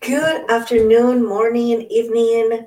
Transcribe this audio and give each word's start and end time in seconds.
Good 0.00 0.50
afternoon, 0.50 1.26
morning, 1.26 1.82
evening, 1.90 2.66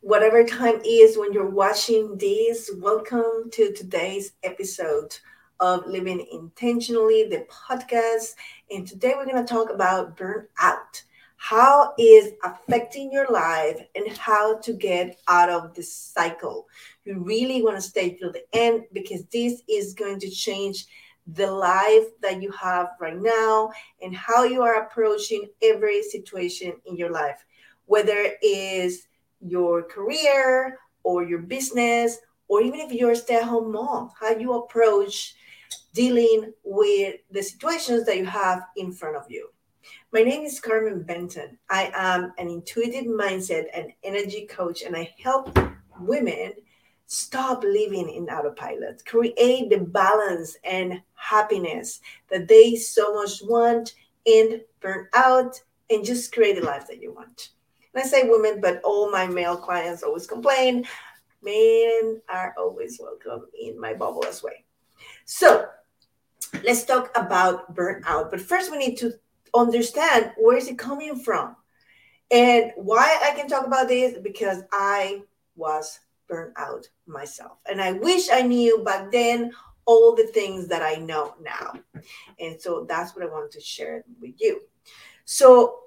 whatever 0.00 0.44
time 0.44 0.80
is 0.84 1.16
when 1.16 1.32
you're 1.32 1.48
watching 1.48 2.16
this. 2.16 2.70
Welcome 2.78 3.50
to 3.52 3.72
today's 3.72 4.32
episode 4.42 5.16
of 5.58 5.86
Living 5.86 6.26
Intentionally, 6.32 7.28
the 7.28 7.46
podcast. 7.50 8.34
And 8.70 8.86
today 8.86 9.14
we're 9.16 9.26
going 9.26 9.44
to 9.44 9.52
talk 9.52 9.70
about 9.70 10.16
burnout, 10.16 11.02
how 11.36 11.94
is 11.98 12.32
affecting 12.44 13.10
your 13.10 13.28
life, 13.28 13.80
and 13.94 14.08
how 14.16 14.58
to 14.58 14.72
get 14.72 15.20
out 15.28 15.48
of 15.50 15.74
this 15.74 15.92
cycle. 15.92 16.68
You 17.04 17.18
really 17.18 17.62
want 17.62 17.76
to 17.76 17.82
stay 17.82 18.14
till 18.14 18.32
the 18.32 18.44
end 18.52 18.84
because 18.92 19.24
this 19.26 19.62
is 19.68 19.94
going 19.94 20.20
to 20.20 20.30
change 20.30 20.86
the 21.34 21.50
life 21.50 22.06
that 22.20 22.42
you 22.42 22.50
have 22.52 22.90
right 23.00 23.20
now 23.20 23.70
and 24.02 24.14
how 24.14 24.44
you 24.44 24.62
are 24.62 24.82
approaching 24.82 25.48
every 25.62 26.02
situation 26.02 26.74
in 26.86 26.96
your 26.96 27.10
life, 27.10 27.44
whether 27.86 28.16
it 28.16 28.38
is 28.42 29.06
your 29.40 29.82
career 29.82 30.78
or 31.04 31.24
your 31.24 31.40
business, 31.40 32.18
or 32.48 32.62
even 32.62 32.80
if 32.80 32.92
you're 32.92 33.12
a 33.12 33.16
stay 33.16 33.36
at 33.36 33.44
home 33.44 33.72
mom, 33.72 34.10
how 34.18 34.30
you 34.30 34.52
approach 34.54 35.34
dealing 35.94 36.52
with 36.64 37.16
the 37.30 37.42
situations 37.42 38.04
that 38.06 38.18
you 38.18 38.24
have 38.24 38.62
in 38.76 38.92
front 38.92 39.16
of 39.16 39.24
you. 39.28 39.48
My 40.12 40.22
name 40.22 40.42
is 40.42 40.60
Carmen 40.60 41.02
Benton. 41.02 41.58
I 41.70 41.90
am 41.94 42.32
an 42.38 42.48
intuitive 42.48 43.06
mindset 43.06 43.66
and 43.74 43.92
energy 44.04 44.46
coach, 44.46 44.82
and 44.82 44.94
I 44.94 45.12
help 45.22 45.58
women 45.98 46.52
stop 47.06 47.62
living 47.62 48.08
in 48.08 48.28
autopilot, 48.28 49.04
create 49.04 49.70
the 49.70 49.78
balance 49.78 50.56
and 50.64 51.02
happiness 51.14 52.00
that 52.30 52.48
they 52.48 52.74
so 52.74 53.14
much 53.14 53.42
want 53.42 53.94
and 54.26 54.60
burn 54.80 55.08
out 55.14 55.60
and 55.90 56.04
just 56.04 56.32
create 56.32 56.58
the 56.58 56.64
life 56.64 56.86
that 56.88 57.02
you 57.02 57.12
want. 57.12 57.50
And 57.94 58.02
I 58.02 58.06
say 58.06 58.28
women, 58.28 58.60
but 58.60 58.80
all 58.82 59.10
my 59.10 59.26
male 59.26 59.56
clients 59.56 60.02
always 60.02 60.26
complain. 60.26 60.86
Men 61.42 62.20
are 62.28 62.54
always 62.56 63.00
welcome 63.00 63.46
in 63.60 63.78
my 63.78 63.92
bubble 63.92 64.24
as 64.26 64.42
well. 64.42 64.52
So 65.24 65.66
let's 66.64 66.84
talk 66.84 67.10
about 67.16 67.74
burnout. 67.74 68.30
But 68.30 68.40
first, 68.40 68.70
we 68.70 68.78
need 68.78 68.96
to 68.98 69.12
understand 69.54 70.32
where 70.36 70.56
is 70.56 70.68
it 70.68 70.78
coming 70.78 71.16
from 71.16 71.56
and 72.30 72.72
why 72.76 73.18
I 73.22 73.36
can 73.36 73.48
talk 73.48 73.66
about 73.66 73.88
this 73.88 74.16
because 74.18 74.62
I 74.72 75.22
was 75.56 76.00
burn 76.32 76.52
out 76.56 76.88
myself. 77.06 77.58
And 77.70 77.80
I 77.82 77.92
wish 77.92 78.30
I 78.32 78.40
knew 78.40 78.82
back 78.82 79.12
then 79.12 79.52
all 79.84 80.14
the 80.14 80.28
things 80.28 80.66
that 80.68 80.82
I 80.82 80.94
know 80.94 81.34
now. 81.42 81.74
And 82.40 82.58
so 82.58 82.86
that's 82.88 83.14
what 83.14 83.24
I 83.24 83.28
want 83.28 83.50
to 83.52 83.60
share 83.60 84.02
with 84.18 84.34
you. 84.38 84.62
So 85.26 85.80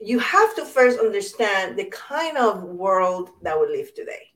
you 0.00 0.18
have 0.18 0.56
to 0.56 0.64
first 0.64 0.98
understand 0.98 1.78
the 1.78 1.84
kind 1.84 2.36
of 2.36 2.64
world 2.64 3.30
that 3.42 3.58
we 3.60 3.68
live 3.68 3.94
today. 3.94 4.32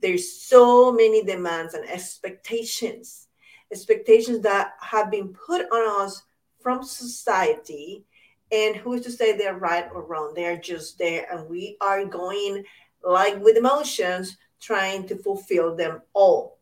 There's 0.00 0.32
so 0.32 0.90
many 0.90 1.22
demands 1.22 1.74
and 1.74 1.86
expectations, 1.86 3.28
expectations 3.70 4.40
that 4.40 4.72
have 4.80 5.10
been 5.10 5.34
put 5.34 5.70
on 5.70 6.02
us 6.02 6.22
from 6.62 6.82
society. 6.82 8.04
And 8.50 8.76
who's 8.76 9.02
to 9.02 9.10
say 9.10 9.36
they're 9.36 9.58
right 9.58 9.88
or 9.94 10.06
wrong? 10.06 10.32
They're 10.34 10.56
just 10.56 10.96
there. 10.98 11.26
And 11.30 11.50
we 11.50 11.76
are 11.82 12.06
going 12.06 12.64
like 13.04 13.38
with 13.42 13.56
emotions 13.56 14.36
trying 14.60 15.06
to 15.08 15.16
fulfill 15.16 15.74
them 15.74 16.02
all. 16.12 16.58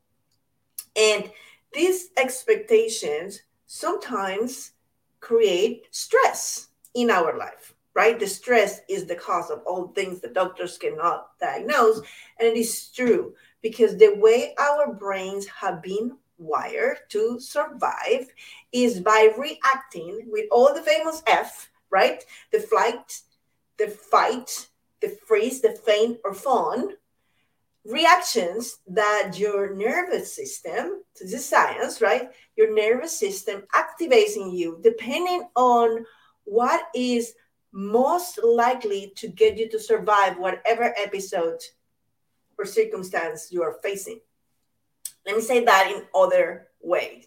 And 0.97 1.31
these 1.73 2.09
expectations 2.17 3.43
sometimes 3.67 4.73
create 5.21 5.87
stress 5.91 6.69
in 6.95 7.11
our 7.11 7.37
life, 7.37 7.75
right? 7.95 8.19
The 8.19 8.27
stress 8.27 8.81
is 8.89 9.05
the 9.05 9.15
cause 9.15 9.51
of 9.51 9.63
all 9.67 9.89
things 9.89 10.21
the 10.21 10.29
doctors 10.29 10.79
cannot 10.79 11.39
diagnose. 11.39 11.99
And 12.39 12.49
it 12.49 12.57
is 12.57 12.89
true 12.89 13.35
because 13.63 13.97
the 13.97 14.15
way 14.17 14.55
our 14.59 14.93
brains 14.93 15.47
have 15.47 15.83
been 15.83 16.17
wired 16.39 16.99
to 17.11 17.39
survive 17.41 18.28
is 18.72 19.01
by 19.01 19.31
reacting 19.37 20.22
with 20.28 20.47
all 20.51 20.72
the 20.72 20.83
famous 20.83 21.22
F, 21.27 21.71
right? 21.91 22.25
The 22.53 22.61
flight, 22.61 23.21
the 23.77 23.89
fight, 23.89 24.69
the 25.01 25.17
freeze, 25.27 25.61
the 25.61 25.72
faint, 25.72 26.19
or 26.25 26.34
fawn 26.34 26.95
reactions 27.88 28.78
that 28.87 29.32
your 29.37 29.75
nervous 29.75 30.37
system, 30.37 31.03
this 31.19 31.32
is 31.32 31.49
science, 31.49 32.03
right? 32.03 32.31
Your 32.54 32.75
nervous 32.75 33.19
system 33.19 33.62
activates 33.75 34.37
in 34.37 34.53
you 34.53 34.78
depending 34.82 35.49
on 35.56 36.04
what 36.44 36.82
is 36.94 37.34
most 37.72 38.38
likely 38.44 39.12
to 39.16 39.28
get 39.28 39.56
you 39.56 39.71
to 39.71 39.81
survive 39.81 40.38
whatever 40.38 40.94
episode 40.98 41.60
or 42.59 42.66
circumstance 42.66 43.48
you 43.50 43.62
are 43.62 43.78
facing. 43.82 44.21
Let 45.27 45.37
me 45.37 45.43
say 45.43 45.65
that 45.65 45.91
in 45.91 46.03
other 46.15 46.69
ways. 46.81 47.27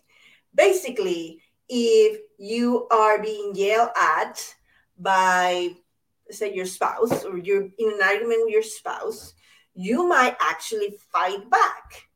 Basically, 0.53 1.41
if 1.69 2.19
you 2.37 2.87
are 2.91 3.21
being 3.21 3.53
yelled 3.55 3.89
at 3.99 4.43
by, 4.99 5.69
say, 6.29 6.53
your 6.53 6.65
spouse, 6.65 7.23
or 7.23 7.37
you're 7.37 7.69
in 7.77 7.93
an 7.93 8.01
argument 8.03 8.41
with 8.45 8.53
your 8.53 8.63
spouse, 8.63 9.33
you 9.81 10.07
might 10.07 10.37
actually 10.39 10.97
fight 11.11 11.49
back 11.49 12.07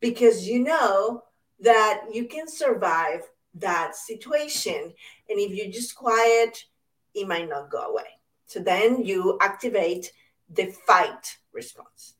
because 0.00 0.48
you 0.48 0.58
know 0.58 1.22
that 1.60 2.02
you 2.12 2.26
can 2.26 2.48
survive 2.48 3.20
that 3.54 3.94
situation. 3.94 4.92
And 5.28 5.38
if 5.38 5.52
you're 5.52 5.72
just 5.72 5.94
quiet, 5.94 6.64
it 7.14 7.28
might 7.28 7.48
not 7.48 7.70
go 7.70 7.78
away. 7.78 8.18
So 8.46 8.60
then 8.60 9.04
you 9.04 9.38
activate 9.40 10.12
the 10.50 10.66
fight 10.86 11.38
response. 11.52 12.14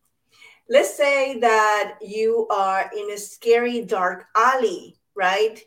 Let's 0.69 0.97
say 0.97 1.39
that 1.41 1.99
you 2.01 2.47
are 2.49 2.91
in 2.97 3.11
a 3.11 3.19
scary 3.19 3.83
dark 3.85 4.27
alley, 4.37 4.97
right? 5.15 5.61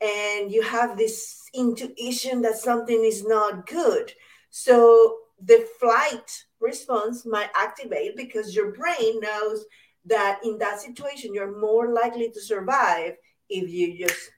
And 0.00 0.50
you 0.50 0.62
have 0.62 0.96
this 0.96 1.48
intuition 1.54 2.42
that 2.42 2.56
something 2.56 3.04
is 3.04 3.26
not 3.26 3.66
good. 3.66 4.12
So 4.50 5.18
the 5.40 5.68
flight 5.78 6.44
response 6.60 7.24
might 7.26 7.50
activate 7.54 8.16
because 8.16 8.54
your 8.54 8.72
brain 8.72 9.20
knows 9.20 9.64
that 10.04 10.40
in 10.44 10.58
that 10.58 10.80
situation 10.80 11.34
you're 11.34 11.58
more 11.58 11.92
likely 11.92 12.30
to 12.30 12.40
survive 12.40 13.14
if 13.48 13.68
you 13.68 13.98
just 14.06 14.30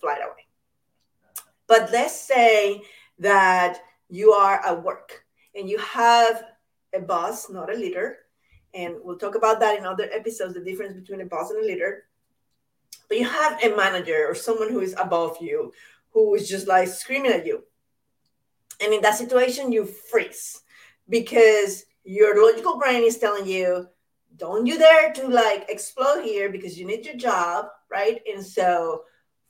fly 0.00 0.16
away. 0.16 0.46
But 1.66 1.90
let's 1.92 2.18
say 2.18 2.82
that 3.18 3.78
you 4.08 4.32
are 4.32 4.64
at 4.64 4.82
work 4.82 5.24
and 5.54 5.68
you 5.68 5.78
have 5.78 6.44
a 6.92 7.00
boss, 7.00 7.48
not 7.48 7.72
a 7.72 7.76
leader, 7.76 8.18
and 8.74 8.96
we'll 9.02 9.18
talk 9.18 9.34
about 9.34 9.60
that 9.60 9.78
in 9.78 9.86
other 9.86 10.10
episodes 10.12 10.54
the 10.54 10.60
difference 10.60 10.94
between 10.94 11.20
a 11.20 11.26
boss 11.26 11.50
and 11.50 11.64
a 11.64 11.66
leader. 11.66 12.04
But 13.08 13.18
you 13.18 13.28
have 13.28 13.62
a 13.62 13.74
manager 13.76 14.26
or 14.28 14.34
someone 14.34 14.70
who 14.70 14.80
is 14.80 14.94
above 14.98 15.36
you 15.40 15.72
who 16.10 16.34
is 16.34 16.48
just 16.48 16.68
like 16.68 16.88
screaming 16.88 17.32
at 17.32 17.46
you 17.46 17.64
and 18.80 18.92
in 18.92 19.00
that 19.02 19.16
situation, 19.16 19.72
you 19.72 19.84
freeze 19.84 20.62
because 21.08 21.84
your 22.04 22.42
logical 22.44 22.78
brain 22.78 23.02
is 23.02 23.18
telling 23.18 23.46
you, 23.46 23.88
don't 24.36 24.66
you 24.66 24.78
dare 24.78 25.12
to 25.12 25.28
like 25.28 25.66
explode 25.68 26.22
here 26.22 26.50
because 26.50 26.78
you 26.78 26.86
need 26.86 27.06
your 27.06 27.16
job, 27.16 27.66
right? 27.90 28.20
And 28.32 28.44
so 28.44 29.04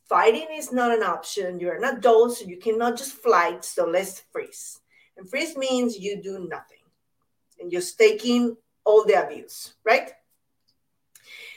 fighting 0.09 0.49
is 0.53 0.73
not 0.73 0.93
an 0.97 1.03
option. 1.03 1.59
You're 1.59 1.77
an 1.77 1.97
adult, 1.97 2.37
so 2.37 2.45
you 2.45 2.59
cannot 2.59 2.99
just 2.99 3.13
fight. 3.13 3.65
So 3.65 3.87
let's 3.87 4.23
freeze. 4.31 4.81
And 5.17 5.29
freeze 5.29 5.57
means 5.57 5.99
you 5.99 6.21
do 6.23 6.47
nothing 6.49 6.79
and 7.61 7.73
you're 7.73 7.83
taking 7.99 8.57
all 8.85 9.05
the 9.05 9.25
abuse, 9.25 9.75
right? 9.85 10.11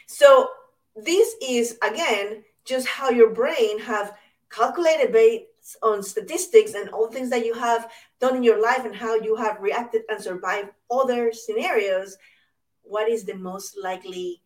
So 0.06 0.50
this 0.96 1.36
is 1.42 1.78
again 1.84 2.44
just 2.66 2.88
how 2.88 3.10
your 3.10 3.32
brain 3.32 3.80
have 3.80 4.16
calculated 4.50 5.12
based 5.12 5.78
on 5.84 6.02
statistics 6.02 6.74
and 6.74 6.90
all 6.90 7.10
things 7.10 7.30
that 7.30 7.46
you 7.46 7.54
have 7.54 7.90
done 8.20 8.36
in 8.36 8.44
your 8.44 8.62
life 8.62 8.86
and 8.86 8.96
how 8.96 9.16
you 9.16 9.36
have 9.36 9.62
reacted 9.62 10.04
and 10.10 10.22
survived 10.22 10.70
other 10.90 11.32
scenarios, 11.32 12.18
what 12.84 13.10
is 13.10 13.24
the 13.24 13.36
most 13.36 13.78
likely 13.82 14.42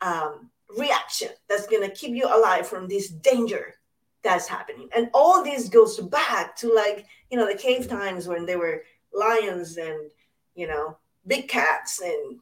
um, 0.00 0.50
reaction 0.76 1.28
that's 1.48 1.66
going 1.66 1.88
to 1.88 1.94
keep 1.94 2.14
you 2.14 2.26
alive 2.26 2.66
from 2.66 2.88
this 2.88 3.08
danger 3.08 3.74
that's 4.22 4.48
happening? 4.48 4.88
And 4.94 5.10
all 5.12 5.44
this 5.44 5.68
goes 5.68 5.98
back 6.00 6.56
to 6.56 6.72
like, 6.72 7.06
you 7.30 7.38
know, 7.38 7.46
the 7.46 7.58
cave 7.58 7.88
times 7.88 8.26
when 8.26 8.46
there 8.46 8.58
were 8.58 8.84
lions 9.12 9.76
and, 9.76 10.10
you 10.54 10.66
know, 10.66 10.96
big 11.26 11.48
cats 11.48 12.00
and 12.00 12.40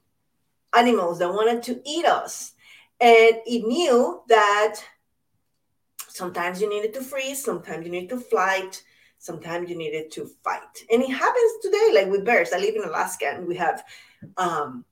animals 0.75 1.19
that 1.19 1.32
wanted 1.32 1.62
to 1.64 1.81
eat 1.85 2.06
us. 2.06 2.53
And 3.00 3.37
it 3.47 3.67
knew 3.67 4.23
that 4.29 4.76
Sometimes 6.12 6.61
you 6.61 6.69
needed 6.69 6.93
to 6.93 7.03
freeze, 7.03 7.43
sometimes 7.43 7.87
you 7.87 7.91
need 7.91 8.11
to 8.11 8.20
flight, 8.20 8.82
sometimes 9.23 9.71
you 9.71 9.77
needed 9.77 10.11
to 10.11 10.27
fight. 10.43 10.75
And 10.91 11.01
it 11.01 11.11
happens 11.11 11.53
today, 11.63 11.91
like 11.95 12.11
with 12.11 12.25
bears. 12.25 12.53
I 12.53 12.59
live 12.59 12.75
in 12.75 12.83
Alaska 12.83 13.27
and 13.27 13.47
we 13.47 13.55
have 13.57 13.85
um, 14.37 14.85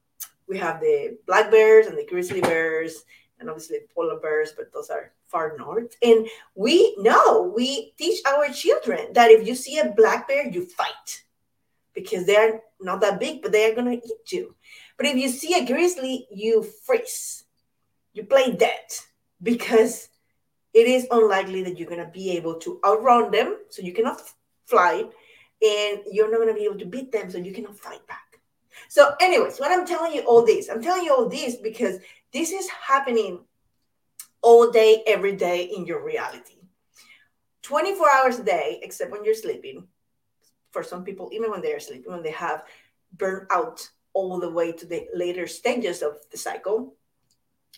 we 0.48 0.56
have 0.58 0.80
the 0.80 1.18
black 1.26 1.50
bears 1.50 1.86
and 1.86 1.98
the 1.98 2.06
grizzly 2.06 2.40
bears 2.40 3.04
and 3.40 3.50
obviously 3.50 3.78
polar 3.92 4.20
bears, 4.20 4.52
but 4.56 4.72
those 4.72 4.88
are 4.88 5.12
far 5.26 5.56
north. 5.58 5.96
And 6.02 6.28
we 6.54 6.94
know 6.98 7.52
we 7.56 7.92
teach 7.98 8.20
our 8.24 8.48
children 8.50 9.12
that 9.14 9.30
if 9.30 9.46
you 9.46 9.54
see 9.56 9.78
a 9.78 9.92
black 9.96 10.28
bear, 10.28 10.46
you 10.48 10.64
fight. 10.66 11.22
because 11.94 12.26
they're 12.26 12.60
not 12.80 13.00
that 13.00 13.20
big, 13.20 13.42
but 13.42 13.52
they 13.52 13.70
are 13.70 13.74
going 13.74 14.00
to 14.00 14.06
eat 14.06 14.32
you. 14.32 14.54
But 14.96 15.06
if 15.06 15.16
you 15.16 15.28
see 15.28 15.54
a 15.54 15.66
grizzly, 15.66 16.26
you 16.30 16.62
freeze, 16.84 17.44
you 18.12 18.24
play 18.24 18.52
dead 18.52 18.86
because 19.42 20.08
it 20.72 20.86
is 20.86 21.06
unlikely 21.10 21.62
that 21.64 21.78
you're 21.78 21.88
going 21.88 22.04
to 22.04 22.10
be 22.10 22.30
able 22.30 22.54
to 22.54 22.80
outrun 22.84 23.30
them. 23.30 23.56
So 23.68 23.82
you 23.82 23.92
cannot 23.92 24.20
fly 24.66 25.04
and 25.62 26.00
you're 26.10 26.30
not 26.30 26.38
going 26.38 26.48
to 26.48 26.54
be 26.54 26.64
able 26.64 26.78
to 26.78 26.86
beat 26.86 27.12
them. 27.12 27.30
So 27.30 27.38
you 27.38 27.52
cannot 27.52 27.76
fight 27.78 28.06
back. 28.06 28.30
So, 28.88 29.14
anyways, 29.20 29.58
what 29.58 29.70
I'm 29.70 29.86
telling 29.86 30.12
you 30.12 30.22
all 30.22 30.44
this, 30.44 30.68
I'm 30.68 30.82
telling 30.82 31.04
you 31.04 31.14
all 31.14 31.28
this 31.28 31.56
because 31.56 31.98
this 32.32 32.50
is 32.50 32.68
happening 32.68 33.40
all 34.42 34.70
day, 34.70 35.02
every 35.06 35.36
day 35.36 35.64
in 35.64 35.86
your 35.86 36.04
reality. 36.04 36.54
24 37.62 38.10
hours 38.10 38.38
a 38.38 38.44
day, 38.44 38.80
except 38.82 39.10
when 39.10 39.24
you're 39.24 39.34
sleeping. 39.34 39.86
For 40.70 40.82
some 40.82 41.04
people, 41.04 41.30
even 41.32 41.50
when 41.50 41.60
they're 41.60 41.80
sleeping, 41.80 42.10
when 42.10 42.22
they 42.22 42.30
have 42.30 42.64
burnt 43.16 43.48
out 43.50 43.88
all 44.12 44.38
the 44.38 44.50
way 44.50 44.72
to 44.72 44.86
the 44.86 45.06
later 45.14 45.46
stages 45.46 46.02
of 46.02 46.18
the 46.30 46.38
cycle, 46.38 46.94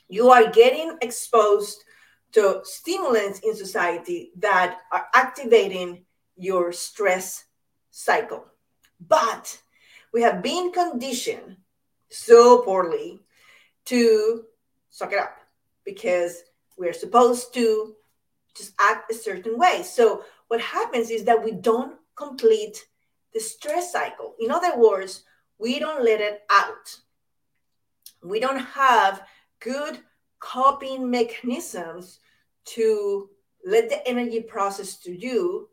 you 0.09 0.31
are 0.31 0.51
getting 0.51 0.97
exposed 1.01 1.85
to 2.33 2.61
stimulants 2.65 3.41
in 3.41 3.55
society 3.55 4.31
that 4.39 4.79
are 4.91 5.07
activating 5.15 6.05
your 6.37 6.73
stress 6.73 7.45
cycle. 7.91 8.45
But 9.07 9.61
we 10.13 10.23
have 10.23 10.43
been 10.43 10.73
conditioned 10.73 11.57
so 12.11 12.63
poorly 12.63 13.21
to 13.87 14.45
suck 14.91 15.13
it 15.13 15.19
up 15.19 15.37
because 15.85 16.43
we're 16.79 16.93
supposed 16.93 17.55
to 17.55 17.95
just 18.55 18.73
act 18.79 19.11
a 19.11 19.15
certain 19.15 19.59
way. 19.59 19.83
So 19.83 20.25
what 20.49 20.61
happens 20.61 21.11
is 21.11 21.25
that 21.25 21.43
we 21.43 21.53
don't 21.53 21.97
complete 22.17 22.87
the 23.33 23.41
stress 23.41 23.93
cycle. 23.93 24.35
In 24.39 24.51
other 24.51 24.77
words, 24.77 25.25
we 25.59 25.79
don't 25.79 26.05
let 26.05 26.21
it 26.21 26.43
out. 26.51 26.97
We 28.23 28.41
don't 28.41 28.59
have 28.59 29.23
good 29.61 30.01
coping 30.39 31.11
mechanisms 31.11 32.19
to 32.65 33.29
let 33.65 33.89
the 33.89 34.07
energy 34.07 34.41
process 34.41 34.97
to 34.99 35.13
you 35.13 35.69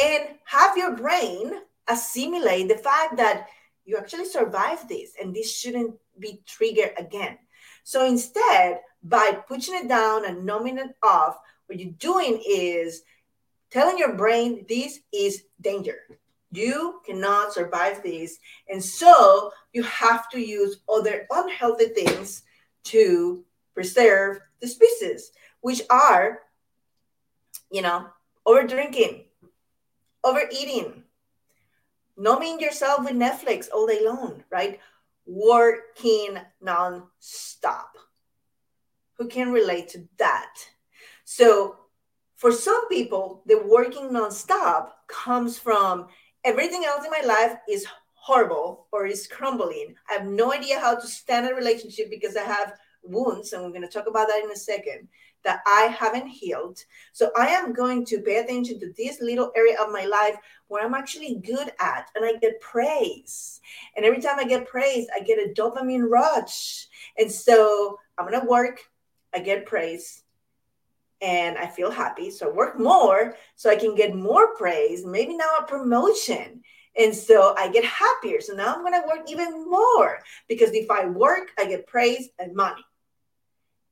and 0.00 0.28
have 0.44 0.76
your 0.76 0.96
brain 0.96 1.52
assimilate 1.88 2.68
the 2.68 2.76
fact 2.76 3.16
that 3.16 3.48
you 3.84 3.96
actually 3.96 4.24
survived 4.24 4.88
this 4.88 5.12
and 5.20 5.34
this 5.34 5.54
shouldn't 5.54 5.94
be 6.18 6.42
triggered 6.46 6.92
again. 6.96 7.38
So 7.82 8.06
instead, 8.06 8.80
by 9.02 9.38
pushing 9.46 9.74
it 9.74 9.88
down 9.88 10.24
and 10.24 10.46
numbing 10.46 10.78
it 10.78 10.96
off, 11.02 11.38
what 11.66 11.78
you're 11.78 11.92
doing 11.92 12.42
is 12.48 13.02
telling 13.70 13.98
your 13.98 14.14
brain 14.14 14.64
this 14.68 15.00
is 15.12 15.44
danger. 15.60 15.98
You 16.50 17.00
cannot 17.04 17.52
survive 17.52 18.02
this. 18.02 18.38
And 18.68 18.82
so 18.82 19.50
you 19.72 19.82
have 19.82 20.28
to 20.30 20.38
use 20.38 20.78
other 20.88 21.26
unhealthy 21.30 21.88
things 21.88 22.42
to 22.84 23.44
preserve 23.74 24.38
the 24.60 24.68
species, 24.68 25.32
which 25.64 25.80
are, 25.88 26.40
you 27.70 27.80
know, 27.80 28.06
over 28.44 28.66
drinking, 28.66 29.24
overeating, 30.22 31.04
numbing 32.18 32.60
yourself 32.60 33.02
with 33.02 33.14
Netflix 33.14 33.68
all 33.72 33.86
day 33.86 34.04
long, 34.04 34.44
right? 34.50 34.78
Working 35.24 36.36
non-stop. 36.60 37.96
Who 39.16 39.26
can 39.26 39.52
relate 39.52 39.88
to 39.88 40.06
that? 40.18 40.54
So 41.24 41.76
for 42.36 42.52
some 42.52 42.86
people, 42.90 43.42
the 43.46 43.58
working 43.66 44.10
nonstop 44.10 44.90
comes 45.08 45.58
from 45.58 46.08
everything 46.44 46.84
else 46.84 47.06
in 47.06 47.10
my 47.10 47.22
life 47.24 47.56
is 47.70 47.86
horrible 48.12 48.86
or 48.92 49.06
is 49.06 49.26
crumbling. 49.26 49.94
I 50.10 50.12
have 50.12 50.26
no 50.26 50.52
idea 50.52 50.78
how 50.78 50.94
to 50.94 51.06
stand 51.06 51.48
a 51.48 51.54
relationship 51.54 52.10
because 52.10 52.36
I 52.36 52.42
have 52.42 52.74
wounds, 53.04 53.52
and 53.52 53.62
we're 53.62 53.70
going 53.70 53.82
to 53.82 53.88
talk 53.88 54.06
about 54.06 54.28
that 54.28 54.42
in 54.44 54.50
a 54.50 54.56
second, 54.56 55.08
that 55.44 55.60
I 55.66 55.82
haven't 55.82 56.26
healed. 56.26 56.78
So 57.12 57.30
I 57.36 57.48
am 57.48 57.72
going 57.72 58.04
to 58.06 58.20
pay 58.20 58.36
attention 58.36 58.80
to 58.80 58.92
this 58.96 59.20
little 59.20 59.52
area 59.54 59.80
of 59.80 59.92
my 59.92 60.04
life 60.06 60.36
where 60.68 60.84
I'm 60.84 60.94
actually 60.94 61.36
good 61.44 61.70
at, 61.80 62.08
and 62.14 62.24
I 62.24 62.38
get 62.40 62.60
praise. 62.60 63.60
And 63.96 64.04
every 64.04 64.20
time 64.20 64.38
I 64.38 64.44
get 64.44 64.66
praise, 64.66 65.06
I 65.14 65.20
get 65.20 65.38
a 65.38 65.52
dopamine 65.52 66.08
rush. 66.08 66.86
And 67.18 67.30
so 67.30 67.98
I'm 68.16 68.26
going 68.26 68.40
to 68.40 68.46
work, 68.46 68.80
I 69.34 69.40
get 69.40 69.66
praise, 69.66 70.22
and 71.20 71.58
I 71.58 71.66
feel 71.66 71.90
happy. 71.90 72.30
So 72.30 72.52
work 72.52 72.78
more 72.78 73.36
so 73.56 73.70
I 73.70 73.76
can 73.76 73.94
get 73.94 74.14
more 74.14 74.54
praise, 74.56 75.04
maybe 75.04 75.36
now 75.36 75.48
a 75.60 75.66
promotion. 75.66 76.62
And 76.96 77.14
so 77.14 77.54
I 77.58 77.68
get 77.70 77.84
happier. 77.84 78.40
So 78.40 78.54
now 78.54 78.74
I'm 78.74 78.82
going 78.82 79.00
to 79.00 79.08
work 79.08 79.28
even 79.28 79.68
more 79.68 80.20
because 80.48 80.70
if 80.72 80.90
I 80.90 81.06
work, 81.06 81.50
I 81.58 81.66
get 81.66 81.86
praise 81.86 82.28
and 82.38 82.54
money. 82.54 82.84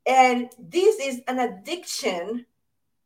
And 0.07 0.51
this 0.59 0.99
is 0.99 1.21
an 1.29 1.39
addiction 1.39 2.47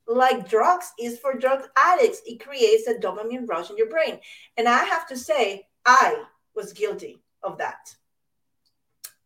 like 0.06 0.48
drugs 0.48 0.92
is 0.98 1.18
for 1.18 1.34
drug 1.34 1.68
addicts. 1.76 2.22
It 2.26 2.40
creates 2.40 2.86
a 2.86 2.94
dopamine 2.94 3.48
rush 3.48 3.70
in 3.70 3.76
your 3.76 3.88
brain. 3.88 4.18
And 4.56 4.68
I 4.68 4.84
have 4.84 5.06
to 5.08 5.16
say, 5.16 5.66
I 5.84 6.24
was 6.54 6.72
guilty 6.72 7.22
of 7.42 7.58
that. 7.58 7.94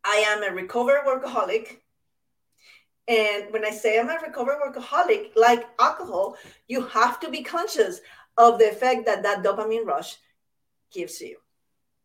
I 0.05 0.25
am 0.29 0.43
a 0.43 0.55
recovered 0.55 1.03
workaholic. 1.07 1.79
And 3.09 3.53
when 3.53 3.65
I 3.65 3.71
say 3.71 3.99
I'm 3.99 4.09
a 4.09 4.19
recovered 4.23 4.59
workaholic, 4.65 5.37
like 5.37 5.69
alcohol, 5.81 6.37
you 6.69 6.87
have 6.87 7.21
to 7.21 7.31
be 7.31 7.43
conscious 7.43 8.01
of 8.37 8.59
the 8.59 8.71
effect 8.71 9.05
that 9.07 9.23
that 9.23 9.43
dopamine 9.43 9.85
rush 9.85 10.17
gives 10.93 11.21
you. 11.21 11.37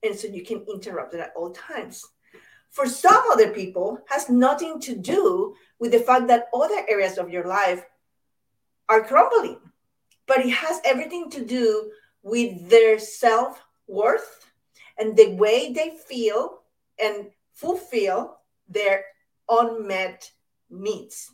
And 0.04 0.16
so 0.16 0.28
you 0.28 0.44
can 0.44 0.66
interrupt 0.72 1.14
it 1.14 1.20
at 1.22 1.34
all 1.36 1.52
times 1.52 2.06
for 2.72 2.88
some 2.88 3.24
other 3.32 3.52
people 3.52 4.00
has 4.10 4.30
nothing 4.30 4.80
to 4.82 4.96
do 4.96 5.56
with 5.80 5.92
the 5.92 6.00
fact 6.00 6.28
that 6.28 6.50
other 6.54 6.86
areas 6.90 7.18
of 7.18 7.30
your 7.30 7.46
life 7.46 7.86
are 8.90 9.04
crumbling 9.04 9.60
but 10.28 10.40
it 10.40 10.50
has 10.50 10.82
everything 10.84 11.30
to 11.30 11.46
do 11.46 11.92
with 12.24 12.70
their 12.70 12.98
self-worth 12.98 14.46
and 14.98 15.16
the 15.16 15.36
way 15.36 15.72
they 15.72 15.92
feel 16.08 16.62
and 17.00 17.28
fulfill 17.54 18.38
their 18.68 19.06
unmet 19.50 20.32
needs. 20.70 21.32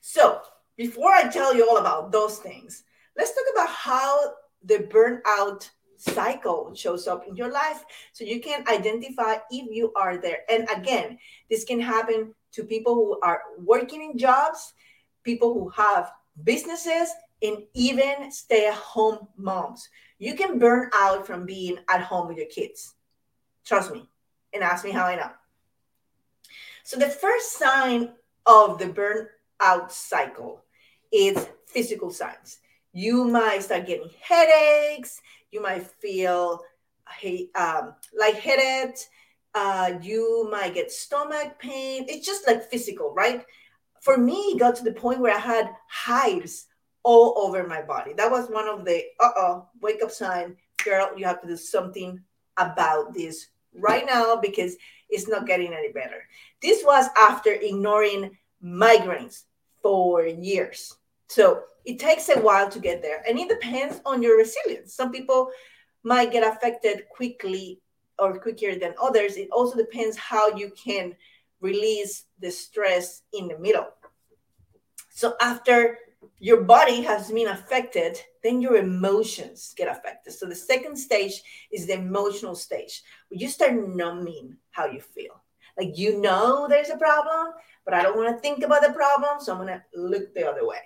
So 0.00 0.42
before 0.76 1.12
i 1.12 1.28
tell 1.28 1.54
you 1.54 1.68
all 1.68 1.76
about 1.76 2.10
those 2.10 2.38
things 2.38 2.84
let's 3.14 3.34
talk 3.34 3.44
about 3.52 3.68
how 3.68 4.32
the 4.64 4.78
burnout 4.78 5.68
cycle 6.00 6.74
shows 6.74 7.06
up 7.06 7.26
in 7.28 7.36
your 7.36 7.50
life. 7.50 7.84
So 8.12 8.24
you 8.24 8.40
can 8.40 8.66
identify 8.68 9.36
if 9.50 9.70
you 9.70 9.92
are 9.94 10.16
there. 10.16 10.40
And 10.50 10.68
again 10.74 11.18
this 11.48 11.64
can 11.64 11.80
happen 11.80 12.34
to 12.52 12.64
people 12.64 12.94
who 12.94 13.20
are 13.22 13.42
working 13.58 14.02
in 14.02 14.18
jobs 14.18 14.74
people 15.22 15.54
who 15.54 15.68
have 15.70 16.12
businesses 16.44 17.10
and 17.42 17.58
even 17.74 18.30
stay 18.30 18.66
at 18.66 18.74
home 18.74 19.28
moms. 19.36 19.88
You 20.18 20.34
can 20.34 20.58
burn 20.58 20.90
out 20.94 21.26
from 21.26 21.46
being 21.46 21.78
at 21.88 22.02
home 22.02 22.28
with 22.28 22.36
your 22.36 22.46
kids. 22.46 22.94
Trust 23.64 23.92
me 23.92 24.08
and 24.52 24.62
ask 24.62 24.84
me 24.84 24.90
how 24.90 25.06
i 25.06 25.16
know. 25.16 25.30
So 26.84 26.98
the 26.98 27.08
first 27.08 27.52
sign 27.52 28.12
of 28.46 28.78
the 28.78 28.86
burnout 28.86 29.90
cycle 29.90 30.64
is 31.12 31.46
physical 31.66 32.10
signs 32.10 32.58
you 32.92 33.24
might 33.24 33.62
start 33.62 33.86
getting 33.86 34.10
headaches 34.20 35.20
you 35.50 35.60
might 35.60 35.86
feel 35.86 36.60
um, 37.54 37.94
lightheaded. 38.18 38.96
Uh, 39.54 39.92
you 40.00 40.48
might 40.50 40.74
get 40.74 40.92
stomach 40.92 41.58
pain. 41.58 42.06
It's 42.08 42.26
just 42.26 42.46
like 42.46 42.70
physical, 42.70 43.12
right? 43.14 43.44
For 44.00 44.16
me, 44.16 44.34
it 44.34 44.60
got 44.60 44.76
to 44.76 44.84
the 44.84 44.92
point 44.92 45.20
where 45.20 45.34
I 45.34 45.40
had 45.40 45.70
hives 45.88 46.66
all 47.02 47.34
over 47.36 47.66
my 47.66 47.82
body. 47.82 48.12
That 48.12 48.30
was 48.30 48.48
one 48.48 48.68
of 48.68 48.84
the 48.84 49.02
uh 49.18 49.30
oh, 49.36 49.68
wake 49.82 50.02
up 50.02 50.10
sign. 50.10 50.56
Girl, 50.84 51.10
you 51.16 51.26
have 51.26 51.42
to 51.42 51.48
do 51.48 51.56
something 51.56 52.20
about 52.56 53.12
this 53.12 53.48
right 53.74 54.06
now 54.06 54.36
because 54.36 54.76
it's 55.08 55.28
not 55.28 55.46
getting 55.46 55.74
any 55.74 55.92
better. 55.92 56.22
This 56.62 56.82
was 56.84 57.08
after 57.18 57.52
ignoring 57.52 58.38
migraines 58.62 59.44
for 59.82 60.24
years. 60.26 60.96
So 61.30 61.62
it 61.84 62.00
takes 62.00 62.28
a 62.28 62.40
while 62.40 62.68
to 62.68 62.80
get 62.80 63.02
there 63.02 63.22
and 63.26 63.38
it 63.38 63.48
depends 63.48 64.00
on 64.04 64.20
your 64.20 64.36
resilience. 64.36 64.94
Some 64.94 65.12
people 65.12 65.52
might 66.02 66.32
get 66.32 66.42
affected 66.42 67.04
quickly 67.08 67.80
or 68.18 68.40
quicker 68.40 68.74
than 68.74 68.94
others. 69.00 69.36
It 69.36 69.48
also 69.52 69.76
depends 69.76 70.16
how 70.16 70.56
you 70.56 70.72
can 70.72 71.14
release 71.60 72.24
the 72.40 72.50
stress 72.50 73.22
in 73.32 73.46
the 73.46 73.56
middle. 73.60 73.86
So 75.10 75.36
after 75.40 75.98
your 76.40 76.62
body 76.62 77.00
has 77.02 77.30
been 77.30 77.46
affected 77.46 78.18
then 78.42 78.60
your 78.60 78.76
emotions 78.76 79.72
get 79.76 79.86
affected. 79.86 80.32
So 80.32 80.46
the 80.46 80.56
second 80.56 80.96
stage 80.96 81.42
is 81.70 81.86
the 81.86 81.94
emotional 81.94 82.56
stage 82.56 83.02
where 83.28 83.40
you 83.40 83.48
start 83.48 83.74
numbing 83.74 84.56
how 84.72 84.86
you 84.86 85.00
feel. 85.00 85.44
Like 85.78 85.96
you 85.96 86.20
know 86.20 86.66
there's 86.68 86.90
a 86.90 86.96
problem 86.96 87.52
but 87.84 87.94
i 87.94 88.02
don't 88.02 88.16
want 88.16 88.34
to 88.34 88.40
think 88.40 88.62
about 88.62 88.82
the 88.82 88.92
problem 88.92 89.40
so 89.40 89.52
i'm 89.52 89.64
going 89.64 89.68
to 89.68 89.82
look 89.94 90.34
the 90.34 90.46
other 90.46 90.66
way 90.66 90.78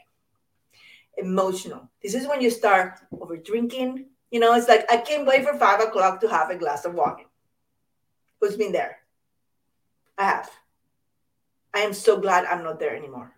emotional. 1.19 1.91
This 2.03 2.15
is 2.15 2.27
when 2.27 2.41
you 2.41 2.51
start 2.51 3.01
over 3.21 3.37
drinking 3.37 4.07
You 4.35 4.41
know, 4.41 4.55
it's 4.55 4.67
like 4.67 4.85
I 4.91 4.97
can't 4.97 5.27
wait 5.27 5.45
for 5.47 5.55
five 5.55 5.79
o'clock 5.79 6.21
to 6.21 6.29
have 6.29 6.51
a 6.51 6.59
glass 6.59 6.85
of 6.85 6.95
wine. 6.95 7.27
Who's 8.41 8.57
been 8.57 8.73
there? 8.73 8.99
I 10.19 10.25
have. 10.25 10.51
I 11.73 11.87
am 11.87 11.95
so 11.95 12.19
glad 12.19 12.45
I'm 12.45 12.65
not 12.65 12.81
there 12.81 12.97
anymore. 12.97 13.31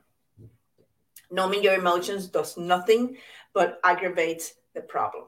Numbing 1.31 1.63
your 1.63 1.75
emotions 1.75 2.29
does 2.29 2.57
nothing 2.57 3.19
but 3.53 3.79
aggravates 3.85 4.55
the 4.73 4.81
problem. 4.81 5.25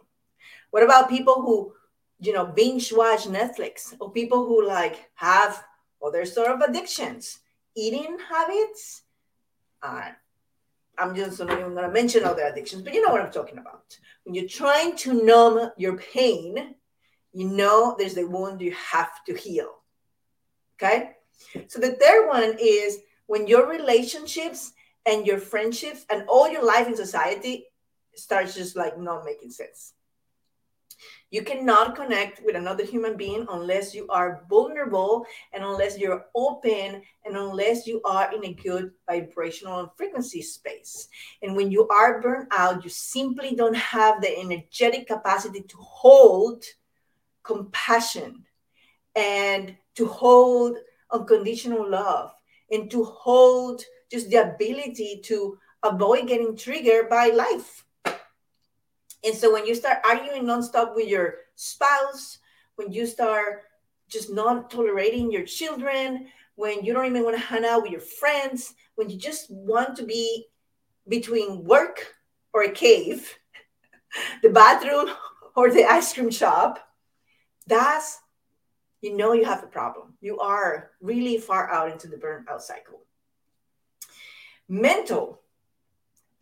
What 0.71 0.85
about 0.85 1.11
people 1.11 1.43
who, 1.43 1.75
you 2.19 2.33
know, 2.33 2.47
binge 2.47 2.91
watch 2.91 3.29
Netflix 3.29 3.93
or 4.01 4.11
people 4.11 4.47
who 4.47 4.67
like 4.67 5.11
have 5.17 5.63
other 6.01 6.25
sort 6.25 6.49
of 6.49 6.61
addictions, 6.63 7.41
eating 7.77 8.17
habits? 8.25 9.03
Uh, 9.83 10.17
I'm 10.99 11.15
just 11.15 11.39
not 11.39 11.53
even 11.53 11.75
going 11.75 11.87
to 11.87 11.93
mention 11.93 12.25
other 12.25 12.43
addictions, 12.43 12.83
but 12.83 12.93
you 12.93 13.05
know 13.05 13.13
what 13.13 13.21
I'm 13.21 13.31
talking 13.31 13.59
about. 13.59 13.97
When 14.25 14.35
you're 14.35 14.49
trying 14.49 14.97
to 14.97 15.25
numb 15.25 15.71
your 15.77 15.97
pain, 15.97 16.75
you 17.33 17.49
know 17.49 17.95
there's 17.99 18.17
a 18.17 18.27
wound 18.27 18.61
you 18.61 18.73
have 18.73 19.25
to 19.27 19.35
heal. 19.35 19.71
Okay. 20.77 21.13
So 21.69 21.79
the 21.79 21.93
third 21.93 22.27
one 22.29 22.57
is 22.61 22.99
when 23.27 23.47
your 23.47 23.69
relationships 23.69 24.73
and 25.07 25.27
your 25.27 25.39
friendships 25.39 26.05
and 26.11 26.25
all 26.29 26.49
your 26.51 26.65
life 26.65 26.87
in 26.87 26.97
society 26.97 27.67
starts 28.15 28.55
just 28.55 28.77
like 28.77 28.99
not 28.99 29.25
making 29.25 29.51
sense. 29.51 29.95
You 31.31 31.43
cannot 31.43 31.95
connect 31.95 32.43
with 32.45 32.57
another 32.57 32.85
human 32.85 33.17
being 33.17 33.47
unless 33.51 33.95
you 33.95 34.07
are 34.09 34.45
vulnerable 34.49 35.27
and 35.53 35.63
unless 35.63 35.99
you're 35.99 36.25
open 36.35 37.03
and 37.25 37.37
unless 37.37 37.87
you 37.87 38.01
are 38.05 38.35
in 38.35 38.45
a 38.45 38.55
good 38.55 38.93
vibrational 39.07 39.81
and 39.81 39.89
frequency 39.97 40.43
space. 40.43 41.09
And 41.43 41.55
when 41.55 41.71
you 41.71 41.87
are 41.89 42.21
burnt 42.21 42.49
out, 42.51 42.83
you 42.85 42.91
simply 42.91 43.55
don't 43.55 43.77
have 43.77 44.21
the 44.21 44.39
energetic 44.39 45.07
capacity 45.07 45.63
to 45.63 45.77
hold 45.79 46.65
compassion 47.43 48.45
and 49.15 49.77
to 49.97 50.07
hold 50.07 50.77
unconditional 51.11 51.89
love 51.89 52.33
and 52.71 52.91
to 52.91 53.05
hold 53.05 53.83
just 54.11 54.31
the 54.31 54.37
ability 54.37 55.21
to 55.25 55.59
avoid 55.83 56.27
getting 56.27 56.57
triggered 56.57 57.09
by 57.09 57.29
life 57.29 57.85
and 59.25 59.35
so 59.35 59.53
when 59.53 59.67
you 59.67 59.75
start 59.75 59.99
arguing 60.05 60.45
nonstop 60.45 60.95
with 60.95 61.09
your 61.09 61.35
spouse, 61.55 62.39
when 62.77 62.93
you 62.93 63.07
start 63.07 63.65
just 64.09 64.33
not 64.33 64.71
tolerating 64.71 65.31
your 65.31 65.45
children, 65.45 66.29
when 66.55 66.85
you 66.85 66.93
don't 66.93 67.07
even 67.07 67.25
want 67.25 67.37
to 67.37 67.43
hang 67.43 67.65
out 67.65 67.83
with 67.83 67.93
your 67.93 68.01
friends, 68.01 68.75
when 68.95 69.11
you 69.11 69.17
just 69.17 69.51
want 69.51 69.97
to 69.97 70.05
be 70.05 70.47
between 71.09 71.65
work 71.65 72.15
or 72.53 72.63
a 72.63 72.71
cave, 72.71 73.39
the 74.43 74.51
bathroom 74.51 75.11
or 75.57 75.71
the 75.71 75.85
ice 75.85 76.13
cream 76.15 76.31
shop, 76.31 76.79
that's 77.67 78.21
you 79.01 79.17
know 79.17 79.33
you 79.33 79.45
have 79.45 79.63
a 79.63 79.69
problem. 79.69 80.15
You 80.21 80.39
are 80.39 80.91
really 81.01 81.39
far 81.39 81.71
out 81.71 81.91
into 81.93 82.09
the 82.09 82.17
burnout 82.17 82.61
cycle. 82.61 83.03
Mental 84.69 85.41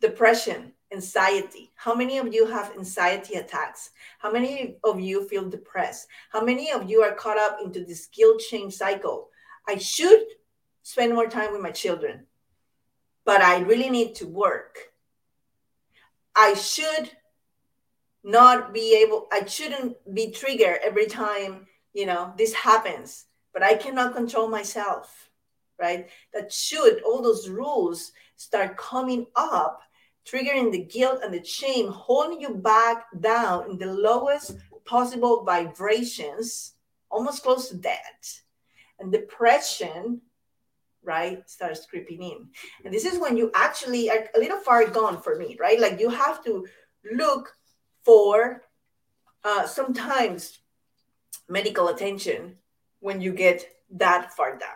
depression 0.01 0.73
anxiety? 0.97 1.71
How 1.75 1.93
many 1.93 2.17
of 2.17 2.33
you 2.33 2.47
have 2.47 2.75
anxiety 2.75 3.35
attacks? 3.35 3.91
How 4.19 4.31
many 4.31 4.77
of 4.83 4.99
you 4.99 5.27
feel 5.27 5.47
depressed? 5.49 6.07
How 6.33 6.41
many 6.43 6.71
of 6.71 6.89
you 6.89 7.01
are 7.03 7.13
caught 7.13 7.37
up 7.37 7.59
into 7.63 7.85
this 7.85 8.07
guilt 8.07 8.41
shame 8.41 8.71
cycle? 8.71 9.29
I 9.67 9.77
should 9.77 10.23
spend 10.81 11.13
more 11.13 11.27
time 11.27 11.51
with 11.51 11.61
my 11.61 11.71
children 11.71 12.25
but 13.27 13.41
i 13.41 13.59
really 13.59 13.89
need 13.89 14.15
to 14.15 14.25
work. 14.25 14.73
I 16.33 16.53
should 16.53 17.11
not 18.23 18.73
be 18.73 18.95
able 19.01 19.27
i 19.31 19.43
shouldn't 19.45 19.93
be 20.13 20.31
triggered 20.31 20.79
every 20.83 21.07
time 21.07 21.67
you 21.93 22.05
know 22.05 22.33
this 22.37 22.53
happens 22.53 23.25
but 23.53 23.63
i 23.63 23.73
cannot 23.83 24.15
control 24.15 24.47
myself 24.47 25.27
right? 25.79 26.09
That 26.33 26.51
should 26.51 27.01
all 27.03 27.21
those 27.21 27.49
rules 27.49 28.11
start 28.35 28.77
coming 28.77 29.27
up 29.35 29.81
triggering 30.27 30.71
the 30.71 30.83
guilt 30.83 31.21
and 31.23 31.33
the 31.33 31.43
shame, 31.43 31.87
holding 31.87 32.41
you 32.41 32.55
back 32.55 33.05
down 33.19 33.71
in 33.71 33.77
the 33.77 33.85
lowest 33.85 34.57
possible 34.85 35.43
vibrations, 35.43 36.73
almost 37.09 37.43
close 37.43 37.69
to 37.69 37.77
death. 37.77 38.41
And 38.99 39.11
depression, 39.11 40.21
right, 41.03 41.47
starts 41.49 41.85
creeping 41.85 42.23
in. 42.23 42.47
And 42.83 42.93
this 42.93 43.05
is 43.05 43.19
when 43.19 43.37
you 43.37 43.51
actually 43.53 44.09
are 44.09 44.27
a 44.35 44.39
little 44.39 44.59
far 44.59 44.85
gone 44.87 45.21
for 45.21 45.37
me, 45.37 45.55
right? 45.59 45.79
Like 45.79 45.99
you 45.99 46.09
have 46.09 46.43
to 46.45 46.65
look 47.13 47.53
for 48.03 48.63
uh, 49.43 49.67
sometimes 49.67 50.59
medical 51.47 51.89
attention 51.89 52.55
when 52.99 53.21
you 53.21 53.33
get 53.33 53.65
that 53.91 54.33
far 54.33 54.57
down 54.57 54.75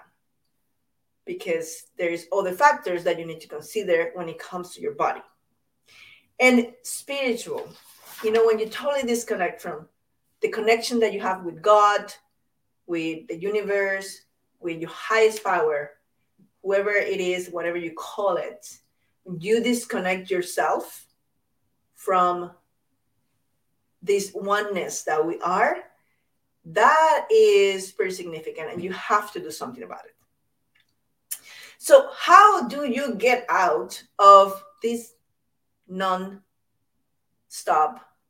because 1.26 1.84
there's 1.98 2.26
other 2.32 2.54
factors 2.54 3.04
that 3.04 3.20
you 3.20 3.26
need 3.26 3.42
to 3.42 3.48
consider 3.48 4.12
when 4.14 4.30
it 4.30 4.40
comes 4.40 4.74
to 4.74 4.82
your 4.82 4.94
body 4.94 5.22
and 6.42 6.68
spiritual 6.84 7.70
you 8.24 8.32
know 8.32 8.46
when 8.46 8.60
you 8.60 8.68
totally 8.68 9.04
disconnect 9.04 9.62
from 9.62 9.88
the 10.42 10.50
connection 10.50 11.00
that 11.00 11.14
you 11.14 11.22
have 11.22 11.44
with 11.46 11.62
god 11.62 12.14
with 12.88 13.26
the 13.28 13.38
universe 13.38 14.22
with 14.60 14.80
your 14.80 14.90
highest 14.90 15.44
power 15.44 15.92
whoever 16.64 16.92
it 16.92 17.22
is 17.22 17.48
whatever 17.50 17.78
you 17.78 17.94
call 17.94 18.36
it 18.36 18.68
you 19.40 19.64
disconnect 19.64 20.30
yourself 20.30 21.06
from 21.96 22.52
this 24.02 24.32
oneness 24.34 25.04
that 25.04 25.26
we 25.26 25.40
are 25.42 25.78
that 26.66 27.28
is 27.32 27.92
pretty 27.92 28.14
significant 28.14 28.72
and 28.72 28.84
you 28.84 28.92
have 28.94 29.32
to 29.32 29.40
do 29.40 29.52
something 29.52 29.84
about 29.84 30.06
it. 30.06 30.16
So 31.78 32.10
how 32.16 32.68
do 32.68 32.86
you 32.86 33.16
get 33.16 33.46
out 33.50 34.02
of 34.20 34.64
this 34.84 35.14
non-stop 35.92 36.40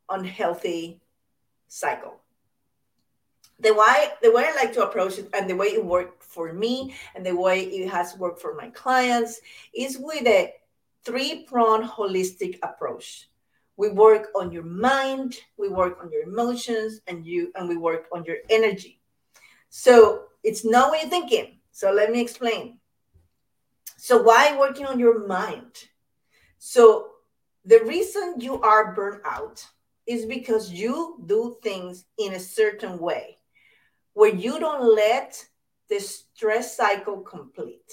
unhealthy 0.09 0.99
cycle. 1.67 2.17
The 3.59 3.73
way 3.73 4.09
the 4.23 4.31
way 4.31 4.45
i 4.47 4.55
like 4.55 4.73
to 4.73 4.83
approach 4.87 5.19
it 5.19 5.29
and 5.33 5.47
the 5.49 5.55
way 5.55 5.67
it 5.67 5.85
worked 5.85 6.23
for 6.23 6.51
me 6.51 6.95
and 7.15 7.23
the 7.25 7.35
way 7.35 7.61
it 7.61 7.87
has 7.89 8.17
worked 8.17 8.41
for 8.41 8.55
my 8.55 8.69
clients 8.71 9.39
is 9.73 9.99
with 9.99 10.25
a 10.25 10.53
three-pronged 11.05 11.87
holistic 11.87 12.57
approach. 12.63 13.29
We 13.77 13.89
work 13.89 14.29
on 14.35 14.51
your 14.51 14.63
mind 14.63 15.37
we 15.57 15.69
work 15.69 15.99
on 16.01 16.11
your 16.11 16.23
emotions 16.23 17.01
and 17.07 17.25
you 17.25 17.51
and 17.55 17.69
we 17.69 17.77
work 17.77 18.07
on 18.11 18.25
your 18.25 18.37
energy. 18.49 18.99
So 19.69 20.23
it's 20.43 20.65
not 20.65 20.89
what 20.89 21.01
you're 21.01 21.09
thinking 21.09 21.59
so 21.71 21.91
let 21.91 22.11
me 22.11 22.21
explain. 22.21 22.77
So 23.97 24.21
why 24.21 24.57
working 24.57 24.85
on 24.85 24.99
your 24.99 25.25
mind? 25.27 25.87
So 26.59 27.10
the 27.65 27.83
reason 27.85 28.35
you 28.39 28.61
are 28.61 28.93
burnt 28.93 29.21
out 29.25 29.65
is 30.07 30.25
because 30.25 30.71
you 30.71 31.21
do 31.25 31.57
things 31.61 32.05
in 32.17 32.33
a 32.33 32.39
certain 32.39 32.97
way 32.97 33.37
where 34.13 34.33
you 34.33 34.59
don't 34.59 34.95
let 34.95 35.43
the 35.89 35.99
stress 35.99 36.75
cycle 36.75 37.21
complete. 37.21 37.91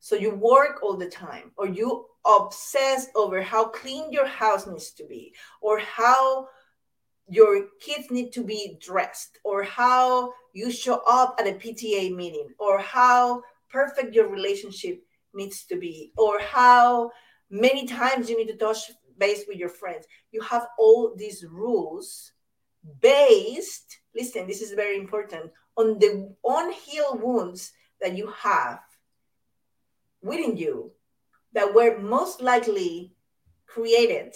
So 0.00 0.16
you 0.16 0.30
work 0.34 0.80
all 0.82 0.96
the 0.96 1.08
time, 1.08 1.52
or 1.56 1.66
you 1.66 2.06
obsess 2.26 3.08
over 3.14 3.42
how 3.42 3.68
clean 3.68 4.12
your 4.12 4.26
house 4.26 4.66
needs 4.66 4.92
to 4.92 5.04
be, 5.04 5.34
or 5.60 5.78
how 5.78 6.48
your 7.28 7.66
kids 7.80 8.10
need 8.10 8.32
to 8.32 8.42
be 8.42 8.76
dressed, 8.80 9.38
or 9.44 9.62
how 9.62 10.32
you 10.52 10.70
show 10.70 11.02
up 11.06 11.36
at 11.38 11.46
a 11.46 11.52
PTA 11.52 12.14
meeting, 12.14 12.48
or 12.58 12.78
how 12.78 13.42
perfect 13.68 14.14
your 14.14 14.28
relationship 14.28 15.02
needs 15.34 15.64
to 15.66 15.76
be, 15.76 16.12
or 16.16 16.40
how 16.40 17.10
many 17.50 17.86
times 17.86 18.30
you 18.30 18.38
need 18.38 18.48
to 18.48 18.56
touch 18.56 18.90
base 19.18 19.44
with 19.46 19.58
your 19.58 19.68
friends. 19.68 20.06
You 20.32 20.40
have 20.42 20.68
all 20.78 21.14
these 21.16 21.44
rules 21.44 22.32
based, 23.00 23.98
listen, 24.14 24.46
this 24.46 24.62
is 24.62 24.72
very 24.72 24.96
important, 24.96 25.50
on 25.76 25.98
the 25.98 26.34
unhealed 26.44 27.22
wounds 27.22 27.72
that 28.00 28.16
you 28.16 28.32
have 28.42 28.80
within 30.22 30.56
you 30.56 30.92
that 31.52 31.74
were 31.74 31.98
most 31.98 32.40
likely 32.40 33.14
created 33.66 34.34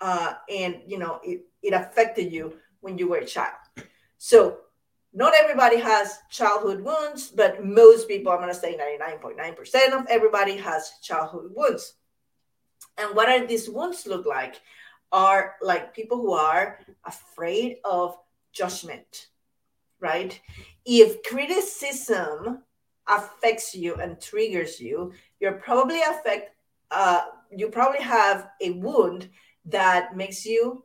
uh, 0.00 0.34
and 0.50 0.80
you 0.86 0.98
know 0.98 1.20
it, 1.22 1.42
it 1.62 1.72
affected 1.72 2.32
you 2.32 2.54
when 2.80 2.98
you 2.98 3.08
were 3.08 3.18
a 3.18 3.26
child 3.26 3.56
so 4.18 4.58
not 5.14 5.34
everybody 5.34 5.78
has 5.78 6.18
childhood 6.30 6.80
wounds 6.80 7.28
but 7.28 7.64
most 7.64 8.08
people 8.08 8.32
i'm 8.32 8.38
going 8.38 8.48
to 8.48 8.54
say 8.54 8.76
99.9% 8.76 9.92
of 9.92 10.06
everybody 10.08 10.56
has 10.56 10.92
childhood 11.02 11.50
wounds 11.54 11.94
and 12.98 13.14
what 13.14 13.28
are 13.28 13.46
these 13.46 13.68
wounds 13.68 14.06
look 14.06 14.26
like? 14.26 14.60
Are 15.10 15.56
like 15.60 15.94
people 15.94 16.16
who 16.18 16.32
are 16.32 16.78
afraid 17.04 17.76
of 17.84 18.16
judgment, 18.52 19.28
right? 20.00 20.38
If 20.86 21.22
criticism 21.22 22.62
affects 23.06 23.74
you 23.74 23.94
and 23.96 24.20
triggers 24.20 24.80
you, 24.80 25.12
you're 25.38 25.52
probably 25.52 26.00
affect 26.00 26.50
uh, 26.90 27.22
you 27.50 27.68
probably 27.68 28.02
have 28.02 28.48
a 28.60 28.70
wound 28.70 29.28
that 29.66 30.16
makes 30.16 30.46
you 30.46 30.84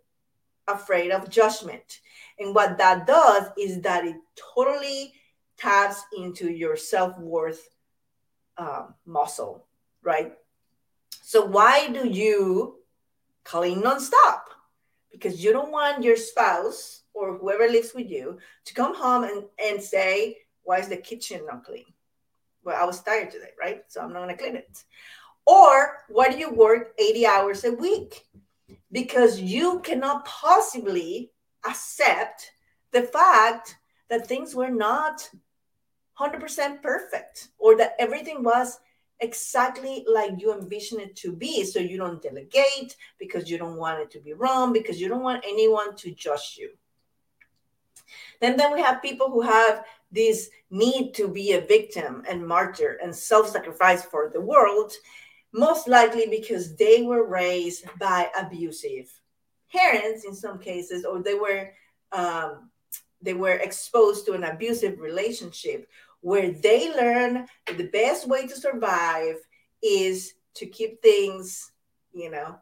afraid 0.67 1.11
of 1.11 1.29
judgment. 1.29 1.99
And 2.39 2.53
what 2.53 2.77
that 2.77 3.07
does 3.07 3.49
is 3.57 3.81
that 3.81 4.05
it 4.05 4.15
totally 4.55 5.13
taps 5.57 6.03
into 6.17 6.51
your 6.51 6.75
self 6.75 7.17
worth 7.17 7.67
um, 8.57 8.93
muscle, 9.05 9.67
right? 10.03 10.33
So, 11.23 11.45
why 11.45 11.87
do 11.89 12.07
you 12.07 12.77
clean 13.43 13.81
nonstop? 13.81 14.41
Because 15.11 15.43
you 15.43 15.51
don't 15.51 15.71
want 15.71 16.03
your 16.03 16.17
spouse 16.17 17.03
or 17.13 17.37
whoever 17.37 17.67
lives 17.67 17.93
with 17.95 18.09
you 18.09 18.37
to 18.65 18.73
come 18.73 18.95
home 18.95 19.23
and, 19.23 19.43
and 19.63 19.81
say, 19.81 20.37
Why 20.63 20.79
is 20.79 20.87
the 20.87 20.97
kitchen 20.97 21.45
not 21.45 21.63
clean? 21.63 21.85
Well, 22.63 22.81
I 22.81 22.85
was 22.85 23.01
tired 23.01 23.31
today, 23.31 23.51
right? 23.59 23.81
So, 23.87 24.01
I'm 24.01 24.13
not 24.13 24.23
going 24.23 24.35
to 24.35 24.41
clean 24.41 24.55
it. 24.55 24.83
Or, 25.45 26.03
why 26.09 26.29
do 26.29 26.37
you 26.37 26.51
work 26.51 26.93
80 26.99 27.25
hours 27.25 27.63
a 27.63 27.71
week? 27.71 28.25
Because 28.91 29.39
you 29.39 29.79
cannot 29.81 30.25
possibly 30.25 31.31
accept 31.65 32.51
the 32.91 33.03
fact 33.03 33.77
that 34.09 34.27
things 34.27 34.55
were 34.55 34.69
not 34.69 35.29
100% 36.19 36.81
perfect 36.81 37.49
or 37.59 37.75
that 37.77 37.95
everything 37.99 38.43
was 38.43 38.79
exactly 39.19 40.05
like 40.07 40.31
you 40.37 40.53
envision 40.53 40.99
it 40.99 41.15
to 41.17 41.31
be. 41.33 41.63
So 41.63 41.79
you 41.79 41.97
don't 41.97 42.21
delegate 42.21 42.95
because 43.19 43.49
you 43.49 43.57
don't 43.57 43.77
want 43.77 43.99
it 43.99 44.11
to 44.11 44.19
be 44.19 44.33
wrong, 44.33 44.73
because 44.73 45.01
you 45.01 45.07
don't 45.07 45.23
want 45.23 45.43
anyone 45.47 45.95
to 45.97 46.11
judge 46.11 46.57
you. 46.57 46.69
Then, 48.39 48.57
then 48.57 48.73
we 48.73 48.81
have 48.81 49.01
people 49.01 49.29
who 49.29 49.41
have 49.41 49.83
this 50.11 50.49
need 50.69 51.13
to 51.15 51.27
be 51.27 51.53
a 51.53 51.61
victim 51.61 52.23
and 52.29 52.47
martyr 52.47 52.99
and 53.03 53.13
self 53.13 53.49
sacrifice 53.49 54.03
for 54.03 54.29
the 54.31 54.39
world, 54.39 54.93
most 55.53 55.87
likely 55.87 56.27
because 56.29 56.75
they 56.75 57.03
were 57.03 57.27
raised 57.27 57.85
by 57.99 58.29
abusive 58.39 59.11
parents 59.71 60.25
in 60.25 60.33
some 60.33 60.59
cases, 60.59 61.05
or 61.05 61.21
they 61.21 61.35
were. 61.35 61.71
Um, 62.11 62.69
they 63.21 63.33
were 63.33 63.53
exposed 63.53 64.27
to 64.27 64.33
an 64.33 64.43
abusive 64.43 64.99
relationship 64.99 65.89
where 66.21 66.51
they 66.51 66.93
learn 66.93 67.47
the 67.77 67.89
best 67.91 68.27
way 68.27 68.47
to 68.47 68.55
survive 68.55 69.35
is 69.81 70.33
to 70.55 70.65
keep 70.65 71.01
things, 71.01 71.71
you 72.13 72.29
know, 72.29 72.57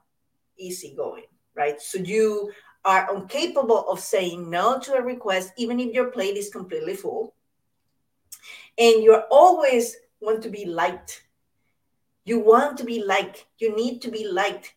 easy 0.57 0.93
going, 0.95 1.25
right? 1.55 1.81
So 1.81 1.99
you 1.99 2.51
are 2.83 3.15
incapable 3.15 3.89
of 3.89 3.99
saying 3.99 4.49
no 4.49 4.79
to 4.79 4.93
a 4.93 5.01
request, 5.01 5.51
even 5.57 5.79
if 5.79 5.93
your 5.93 6.11
plate 6.11 6.37
is 6.37 6.49
completely 6.49 6.95
full. 6.95 7.33
And 8.77 9.01
you're 9.03 9.25
always 9.31 9.95
want 10.19 10.43
to 10.43 10.49
be 10.49 10.65
liked. 10.65 11.23
You 12.25 12.39
want 12.39 12.77
to 12.79 12.83
be 12.83 13.03
liked. 13.03 13.45
You 13.59 13.75
need 13.75 14.01
to 14.01 14.11
be 14.11 14.27
liked. 14.27 14.73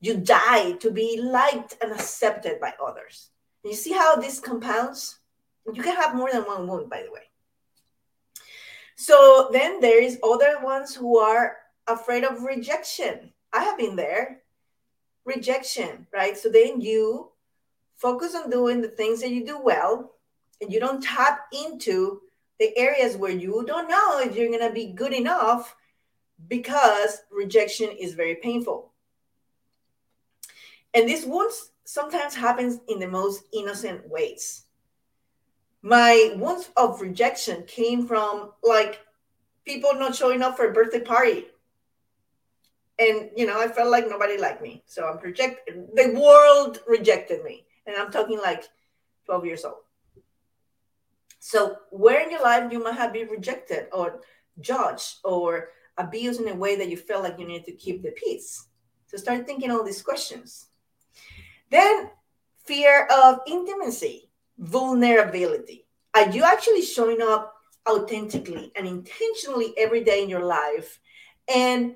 You 0.00 0.16
die 0.16 0.72
to 0.72 0.90
be 0.90 1.20
liked 1.20 1.76
and 1.80 1.92
accepted 1.92 2.60
by 2.60 2.74
others. 2.84 3.30
You 3.64 3.74
see 3.74 3.92
how 3.92 4.16
this 4.16 4.40
compounds? 4.40 5.18
You 5.72 5.82
can 5.82 5.96
have 5.96 6.14
more 6.14 6.30
than 6.32 6.42
one 6.42 6.66
wound, 6.66 6.90
by 6.90 7.02
the 7.02 7.12
way. 7.12 7.22
So 8.96 9.48
then 9.52 9.80
there 9.80 10.02
is 10.02 10.18
other 10.24 10.58
ones 10.60 10.94
who 10.94 11.18
are 11.18 11.56
afraid 11.86 12.24
of 12.24 12.42
rejection. 12.42 13.32
I 13.52 13.62
have 13.62 13.78
been 13.78 13.94
there. 13.94 14.42
Rejection, 15.24 16.06
right? 16.12 16.36
So 16.36 16.48
then 16.48 16.80
you 16.80 17.30
focus 17.96 18.34
on 18.34 18.50
doing 18.50 18.80
the 18.80 18.88
things 18.88 19.20
that 19.20 19.30
you 19.30 19.44
do 19.46 19.60
well 19.60 20.14
and 20.60 20.72
you 20.72 20.80
don't 20.80 21.02
tap 21.02 21.46
into 21.52 22.22
the 22.58 22.76
areas 22.76 23.16
where 23.16 23.30
you 23.30 23.64
don't 23.66 23.88
know 23.88 24.20
if 24.20 24.34
you're 24.34 24.48
going 24.48 24.66
to 24.66 24.74
be 24.74 24.92
good 24.92 25.12
enough 25.12 25.76
because 26.46 27.22
rejection 27.32 27.90
is 27.98 28.14
very 28.14 28.36
painful. 28.36 28.92
And 30.94 31.08
this 31.08 31.24
wounds 31.24 31.72
sometimes 31.84 32.34
happens 32.34 32.80
in 32.88 32.98
the 32.98 33.08
most 33.08 33.44
innocent 33.52 34.08
ways. 34.08 34.64
My 35.82 36.34
wounds 36.36 36.70
of 36.76 37.00
rejection 37.00 37.64
came 37.66 38.06
from 38.06 38.52
like 38.62 39.00
people 39.64 39.94
not 39.94 40.14
showing 40.14 40.42
up 40.42 40.56
for 40.56 40.68
a 40.68 40.72
birthday 40.72 41.00
party. 41.00 41.46
And 43.00 43.30
you 43.36 43.46
know 43.46 43.60
i 43.60 43.68
felt 43.68 43.90
like 43.90 44.08
nobody 44.08 44.38
liked 44.38 44.60
me. 44.60 44.82
So 44.86 45.06
i'm 45.06 45.18
rejected 45.18 45.86
the 45.94 46.18
world 46.20 46.80
rejected 46.86 47.44
me. 47.44 47.64
And 47.86 47.96
i'm 47.96 48.10
talking 48.10 48.38
like 48.38 48.64
12 49.26 49.44
years 49.44 49.64
old. 49.64 49.82
So 51.38 51.76
where 51.90 52.20
in 52.20 52.30
your 52.30 52.42
life 52.42 52.72
you 52.72 52.82
might 52.82 52.96
have 52.96 53.12
been 53.12 53.28
rejected 53.28 53.86
or 53.92 54.20
judged 54.60 55.18
or 55.22 55.70
abused 55.98 56.40
in 56.40 56.48
a 56.48 56.54
way 56.54 56.76
that 56.76 56.88
you 56.88 56.96
felt 56.96 57.22
like 57.22 57.38
you 57.38 57.46
needed 57.46 57.66
to 57.66 57.72
keep 57.72 58.02
the 58.02 58.12
peace 58.12 58.66
so 59.06 59.16
start 59.16 59.46
thinking 59.46 59.70
all 59.70 59.84
these 59.84 60.02
questions 60.02 60.68
then 61.70 62.10
fear 62.64 63.06
of 63.06 63.40
intimacy 63.46 64.28
vulnerability. 64.58 65.86
Are 66.14 66.28
you 66.30 66.42
actually 66.42 66.82
showing 66.82 67.22
up 67.22 67.54
authentically 67.88 68.72
and 68.76 68.86
intentionally 68.86 69.72
every 69.78 70.04
day 70.04 70.22
in 70.22 70.28
your 70.28 70.44
life 70.44 70.98
and 71.52 71.94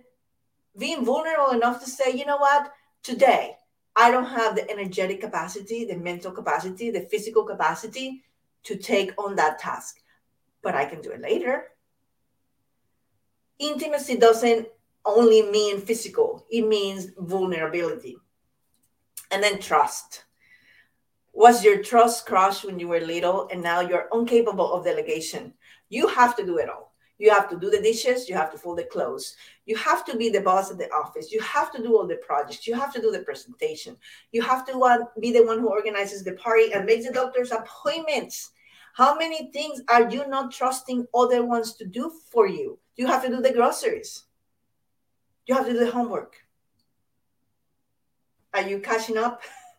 being 0.79 1.05
vulnerable 1.05 1.51
enough 1.51 1.83
to 1.85 1.91
say, 1.91 2.13
you 2.13 2.25
know 2.25 2.39
what, 2.39 2.73
today 3.03 3.57
I 3.95 4.11
don't 4.11 4.27
have 4.27 4.55
the 4.55 4.71
energetic 4.71 5.21
capacity, 5.21 5.85
the 5.85 5.97
mental 5.97 6.33
capacity, 6.33 6.91
the 6.91 7.03
physical 7.11 7.45
capacity 7.45 8.23
to 8.65 8.77
take 8.77 9.13
on 9.19 9.37
that 9.37 9.59
task, 9.59 10.01
but 10.63 10.75
I 10.75 10.85
can 10.85 11.03
do 11.03 11.11
it 11.11 11.21
later. 11.21 11.72
Intimacy 13.63 14.17
doesn't 14.17 14.67
only 15.05 15.43
mean 15.43 15.81
physical, 15.81 16.45
it 16.51 16.63
means 16.67 17.13
vulnerability. 17.17 18.17
And 19.31 19.41
then 19.41 19.61
trust. 19.61 20.25
Was 21.33 21.63
your 21.63 21.81
trust 21.81 22.27
crushed 22.27 22.65
when 22.65 22.81
you 22.81 22.89
were 22.89 22.99
little 22.99 23.49
and 23.53 23.63
now 23.63 23.79
you're 23.79 24.09
incapable 24.13 24.73
of 24.73 24.85
delegation? 24.85 25.55
You 25.91 26.09
have 26.09 26.35
to 26.37 26.45
do 26.45 26.59
it 26.59 26.69
all. 26.69 26.93
You 27.19 27.31
have 27.31 27.49
to 27.51 27.57
do 27.57 27.71
the 27.71 27.81
dishes 27.81 28.29
you 28.29 28.35
have 28.35 28.51
to 28.51 28.59
fold 28.59 28.79
the 28.79 28.85
clothes. 28.85 29.37
You 29.65 29.77
have 29.77 30.05
to 30.07 30.17
be 30.17 30.29
the 30.29 30.41
boss 30.41 30.73
at 30.73 30.79
the 30.79 30.91
office. 30.91 31.31
You 31.31 31.41
have 31.43 31.71
to 31.71 31.81
do 31.81 31.97
all 31.97 32.09
the 32.09 32.17
projects. 32.17 32.67
You 32.67 32.75
have 32.75 32.93
to 32.95 33.01
do 33.01 33.13
the 33.13 33.21
presentation. 33.21 33.97
You 34.33 34.43
have 34.43 34.67
to 34.67 35.07
be 35.21 35.31
the 35.31 35.47
one 35.47 35.61
who 35.61 35.69
organizes 35.69 36.25
the 36.25 36.33
party 36.33 36.73
and 36.73 36.85
makes 36.85 37.07
the 37.07 37.13
doctor's 37.13 37.53
appointments. 37.53 38.51
How 38.95 39.15
many 39.17 39.53
things 39.53 39.81
are 39.89 40.11
you 40.11 40.27
not 40.27 40.51
trusting 40.51 41.07
other 41.15 41.47
ones 41.47 41.75
to 41.75 41.85
do 41.85 42.13
for 42.33 42.49
you 42.49 42.81
you 42.97 43.07
have 43.07 43.23
to 43.23 43.29
do 43.29 43.41
the 43.41 43.53
groceries 43.53 44.25
you 45.47 45.55
have 45.55 45.67
to 45.67 45.73
do 45.73 45.79
the 45.79 45.91
homework 45.91 46.37
are 48.55 48.69
you 48.69 48.79
catching 48.79 49.17
up 49.17 49.43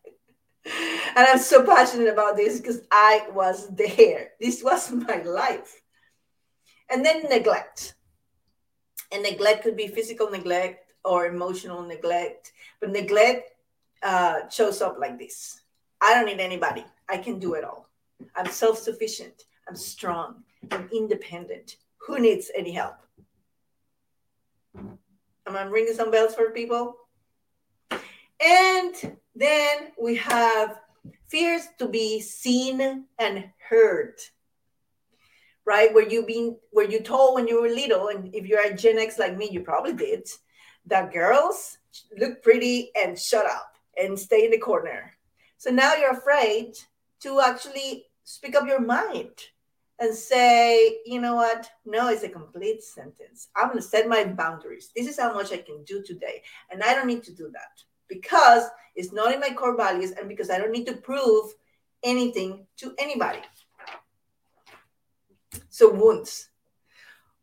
and 0.66 1.28
I'm 1.28 1.40
so 1.40 1.66
passionate 1.66 2.08
about 2.08 2.38
this 2.38 2.60
because 2.60 2.82
I 2.92 3.28
was 3.34 3.68
there. 3.76 4.32
This 4.40 4.64
was 4.64 4.92
my 5.08 5.22
life. 5.24 5.82
And 6.90 7.06
then 7.06 7.24
neglect. 7.24 7.96
And 9.12 9.24
neglect 9.24 9.64
could 9.64 9.78
be 9.78 9.88
physical 9.88 10.30
neglect 10.30 10.94
or 11.04 11.28
emotional 11.28 11.82
neglect, 11.84 12.54
but 12.80 12.92
neglect 12.92 13.52
uh, 14.02 14.50
shows 14.50 14.82
up 14.82 14.98
like 15.00 15.18
this 15.20 15.62
I 16.02 16.14
don't 16.14 16.26
need 16.26 16.40
anybody. 16.42 16.84
I 17.10 17.18
can 17.18 17.40
do 17.40 17.54
it 17.54 17.64
all. 17.64 17.90
I'm 18.36 18.48
self 18.48 18.78
sufficient. 18.78 19.46
I'm 19.68 19.76
strong. 19.76 20.44
I'm 20.72 20.90
independent. 20.94 21.78
Who 22.06 22.20
needs 22.20 22.52
any 22.56 22.72
help? 22.72 22.96
Am 24.76 25.58
I 25.58 25.64
ringing 25.64 25.94
some 25.94 26.12
bells 26.12 26.36
for 26.36 26.52
people? 26.52 26.96
And 28.42 29.18
then 29.36 29.92
we 30.02 30.16
have 30.18 30.80
fears 31.28 31.64
to 31.80 31.88
be 31.88 32.20
seen 32.20 33.06
and 33.20 33.50
heard. 33.70 34.16
Right? 35.66 35.94
Where 35.94 36.08
you 36.08 36.26
been 36.26 36.58
where 36.72 36.90
you 36.90 37.00
told 37.00 37.36
when 37.36 37.48
you 37.48 37.62
were 37.62 37.70
little, 37.70 38.10
and 38.10 38.36
if 38.36 38.46
you're 38.46 38.66
a 38.66 38.76
Gen 38.76 38.98
X 38.98 39.18
like 39.18 39.38
me, 39.38 39.50
you 39.50 39.62
probably 39.62 39.94
did, 39.94 40.28
that 40.88 41.14
girls 41.14 41.78
look 42.18 42.44
pretty 42.44 42.92
and 42.96 43.18
shut 43.18 43.46
up 43.46 43.76
and 43.98 44.20
stay 44.20 44.44
in 44.46 44.52
the 44.52 44.58
corner. 44.58 45.14
So 45.58 45.70
now 45.70 45.96
you're 45.96 46.18
afraid 46.18 46.74
to 47.22 47.40
actually 47.40 48.08
speak 48.26 48.56
up 48.56 48.68
your 48.68 48.82
mind 48.82 49.32
and 50.00 50.14
say, 50.14 51.00
you 51.06 51.22
know 51.22 51.36
what? 51.36 51.70
No, 51.86 52.10
it's 52.10 52.24
a 52.24 52.30
complete 52.30 52.84
sentence. 52.84 53.50
I'm 53.56 53.68
going 53.68 53.78
to 53.78 53.84
set 53.84 54.08
my 54.08 54.26
boundaries. 54.26 54.92
This 54.96 55.08
is 55.08 55.20
how 55.20 55.34
much 55.34 55.52
I 55.52 55.58
can 55.58 55.84
do 55.84 56.02
today. 56.04 56.42
And 56.72 56.84
I 56.84 56.94
don't 56.94 57.08
need 57.08 57.24
to 57.24 57.34
do 57.34 57.50
that 57.54 57.84
because 58.10 58.64
it's 58.96 59.14
not 59.14 59.34
in 59.34 59.40
my 59.40 59.50
core 59.50 59.78
values 59.78 60.12
and 60.12 60.28
because 60.28 60.50
I 60.50 60.58
don't 60.58 60.72
need 60.72 60.88
to 60.88 60.98
prove 60.98 61.54
anything 62.04 62.66
to 62.78 62.94
anybody. 62.98 63.40
So, 65.70 65.92
wounds. 65.92 66.50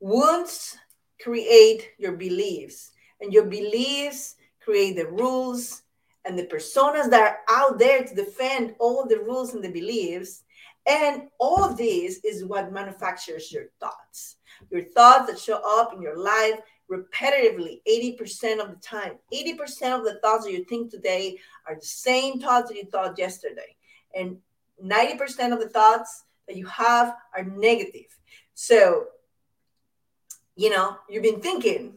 Wounds 0.00 0.76
create 1.20 1.90
your 1.98 2.12
beliefs, 2.12 2.92
and 3.20 3.32
your 3.32 3.44
beliefs 3.44 4.36
create 4.60 4.96
the 4.96 5.06
rules 5.06 5.82
and 6.24 6.38
the 6.38 6.46
personas 6.46 7.10
that 7.10 7.20
are 7.20 7.38
out 7.48 7.78
there 7.78 8.02
to 8.02 8.14
defend 8.14 8.74
all 8.78 9.06
the 9.06 9.18
rules 9.18 9.54
and 9.54 9.64
the 9.64 9.70
beliefs. 9.70 10.44
And 10.90 11.28
all 11.38 11.62
of 11.62 11.76
this 11.76 12.18
is 12.24 12.44
what 12.44 12.72
manufactures 12.72 13.52
your 13.52 13.66
thoughts. 13.78 14.38
Your 14.70 14.82
thoughts 14.82 15.30
that 15.30 15.38
show 15.38 15.60
up 15.64 15.94
in 15.94 16.02
your 16.02 16.18
life 16.18 16.58
repetitively 16.90 17.80
80% 17.88 18.58
of 18.58 18.70
the 18.70 18.78
time. 18.82 19.12
80% 19.32 19.96
of 19.96 20.04
the 20.04 20.18
thoughts 20.20 20.44
that 20.44 20.52
you 20.52 20.64
think 20.64 20.90
today 20.90 21.38
are 21.68 21.76
the 21.76 21.86
same 21.86 22.40
thoughts 22.40 22.68
that 22.68 22.76
you 22.76 22.86
thought 22.86 23.16
yesterday. 23.16 23.76
And 24.16 24.38
90% 24.84 25.52
of 25.52 25.60
the 25.60 25.68
thoughts 25.68 26.24
that 26.48 26.56
you 26.56 26.66
have 26.66 27.14
are 27.36 27.44
negative. 27.44 28.18
So, 28.54 29.06
you 30.56 30.70
know, 30.70 30.96
you've 31.08 31.22
been 31.22 31.40
thinking 31.40 31.94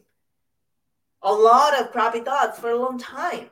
a 1.24 1.34
lot 1.34 1.82
of 1.82 1.92
crappy 1.92 2.20
thoughts 2.20 2.60
for 2.60 2.70
a 2.70 2.78
long 2.78 3.00
time. 3.00 3.50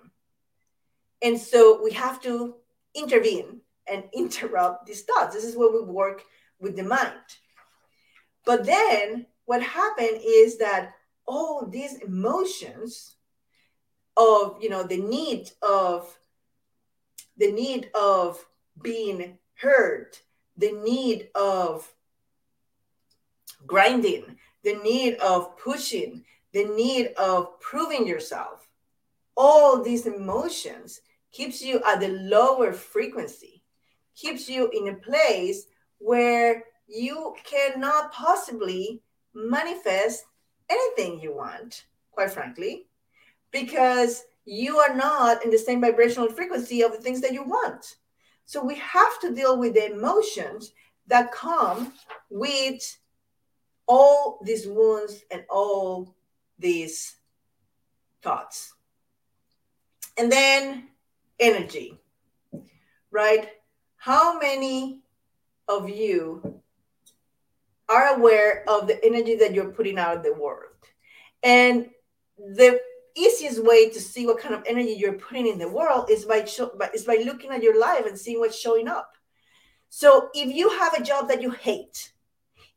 And 1.23 1.39
so 1.39 1.81
we 1.83 1.93
have 1.93 2.21
to 2.21 2.57
intervene 2.93 3.60
and 3.87 4.03
interrupt 4.13 4.85
these 4.85 5.03
thoughts. 5.03 5.33
This 5.33 5.43
is 5.43 5.55
where 5.55 5.71
we 5.71 5.81
work 5.81 6.23
with 6.59 6.75
the 6.75 6.83
mind. 6.83 7.13
But 8.45 8.65
then 8.65 9.25
what 9.45 9.61
happened 9.61 10.19
is 10.23 10.57
that 10.57 10.93
all 11.25 11.65
these 11.65 11.95
emotions 11.95 13.15
of 14.17 14.57
you 14.61 14.69
know 14.69 14.83
the 14.83 14.97
need 14.97 15.49
of 15.61 16.17
the 17.37 17.51
need 17.51 17.89
of 17.95 18.43
being 18.81 19.37
heard 19.55 20.17
the 20.57 20.71
need 20.71 21.29
of 21.35 21.89
grinding 23.65 24.37
the 24.63 24.75
need 24.83 25.15
of 25.15 25.57
pushing 25.57 26.23
the 26.53 26.65
need 26.65 27.07
of 27.17 27.59
proving 27.61 28.05
yourself 28.05 28.67
all 29.37 29.81
these 29.81 30.05
emotions 30.05 31.01
keeps 31.31 31.61
you 31.61 31.81
at 31.87 31.99
the 31.99 32.09
lower 32.09 32.73
frequency 32.73 33.60
keeps 34.15 34.49
you 34.49 34.69
in 34.73 34.89
a 34.89 34.95
place 34.95 35.65
where 35.97 36.63
you 36.87 37.33
cannot 37.43 38.11
possibly 38.11 39.01
manifest 39.33 40.25
anything 40.69 41.19
you 41.19 41.33
want, 41.35 41.85
quite 42.11 42.31
frankly, 42.31 42.87
because 43.51 44.23
you 44.45 44.77
are 44.77 44.95
not 44.95 45.43
in 45.45 45.51
the 45.51 45.57
same 45.57 45.81
vibrational 45.81 46.29
frequency 46.29 46.81
of 46.81 46.91
the 46.91 46.97
things 46.97 47.21
that 47.21 47.33
you 47.33 47.43
want. 47.43 47.95
So 48.45 48.63
we 48.63 48.75
have 48.75 49.19
to 49.21 49.33
deal 49.33 49.57
with 49.57 49.75
the 49.75 49.91
emotions 49.91 50.73
that 51.07 51.31
come 51.31 51.93
with 52.29 52.97
all 53.87 54.39
these 54.43 54.67
wounds 54.67 55.23
and 55.31 55.43
all 55.49 56.15
these 56.59 57.15
thoughts. 58.21 58.73
And 60.17 60.31
then 60.31 60.87
energy, 61.39 61.97
right? 63.11 63.49
How 64.01 64.39
many 64.39 65.01
of 65.67 65.87
you 65.87 66.61
are 67.91 68.15
aware 68.15 68.63
of 68.69 68.87
the 68.87 69.03
energy 69.05 69.35
that 69.35 69.53
you're 69.53 69.71
putting 69.71 69.99
out 69.99 70.17
in 70.17 70.23
the 70.23 70.33
world. 70.33 70.69
And 71.43 71.89
the 72.37 72.79
easiest 73.15 73.63
way 73.63 73.89
to 73.89 73.99
see 73.99 74.25
what 74.25 74.39
kind 74.39 74.55
of 74.55 74.63
energy 74.65 74.93
you're 74.93 75.13
putting 75.13 75.47
in 75.47 75.59
the 75.59 75.67
world 75.67 76.09
is 76.09 76.23
by, 76.23 76.47
by, 76.77 76.89
is 76.93 77.03
by 77.03 77.21
looking 77.25 77.51
at 77.51 77.61
your 77.61 77.79
life 77.79 78.05
and 78.05 78.17
seeing 78.17 78.39
what's 78.39 78.57
showing 78.57 78.87
up. 78.87 79.17
So 79.89 80.29
if 80.33 80.55
you 80.55 80.69
have 80.69 80.93
a 80.93 81.03
job 81.03 81.27
that 81.27 81.41
you 81.41 81.51
hate, 81.51 82.13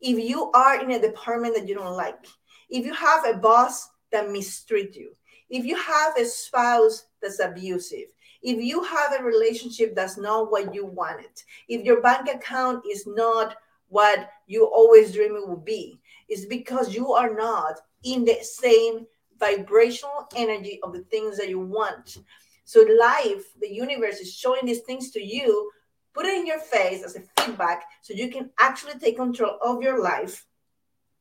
if 0.01 0.19
you 0.19 0.51
are 0.51 0.83
in 0.83 0.91
a 0.91 1.01
department 1.01 1.55
that 1.55 1.69
you 1.69 1.77
don't 1.77 1.97
like, 1.97 2.27
if 2.69 2.85
you 2.85 2.93
have 2.93 3.25
a 3.25 3.39
boss 3.39 3.89
that 4.11 4.31
mistreat 4.31 4.97
you, 4.97 5.13
if 5.49 5.65
you 5.65 5.77
have 5.77 6.19
a 6.19 6.25
spouse 6.25 7.05
that's 7.23 7.39
abusive, 7.39 8.09
if 8.45 8.63
you 8.63 8.85
have 8.85 9.19
a 9.19 9.25
relationship 9.25 9.97
that's 9.97 10.17
not 10.17 10.53
what 10.53 10.75
you 10.75 10.87
wanted, 10.87 11.43
if 11.69 11.85
your 11.85 12.01
bank 12.01 12.29
account 12.29 12.85
is 12.89 13.07
not 13.07 13.57
what 13.89 14.31
you 14.47 14.65
always 14.67 15.13
dream 15.13 15.37
it 15.37 15.47
will 15.47 15.57
be 15.57 16.01
it's 16.29 16.47
because 16.47 16.95
you 16.95 17.13
are 17.13 17.35
not 17.35 17.81
in 18.03 18.25
the 18.25 18.39
same 18.43 19.07
vibrational 19.39 20.29
energy 20.37 20.81
of 20.83 20.93
the 20.93 21.01
things 21.05 21.37
that 21.37 21.49
you 21.49 21.61
want. 21.61 22.19
So 22.65 22.81
life, 22.81 23.45
the 23.61 23.73
universe 23.73 24.21
is 24.21 24.35
showing 24.35 24.67
these 24.67 24.81
things 24.81 25.11
to 25.13 25.23
you, 25.23 25.71
put 26.15 26.27
it 26.27 26.39
in 26.39 26.47
your 26.47 26.61
face 26.61 27.03
as 27.05 27.17
a 27.17 27.23
feedback 27.39 27.85
so 28.01 28.15
you 28.15 28.31
can 28.31 28.51
actually 28.59 28.99
take 28.99 29.17
control 29.17 29.59
of 29.63 29.83
your 29.83 30.03
life 30.03 30.47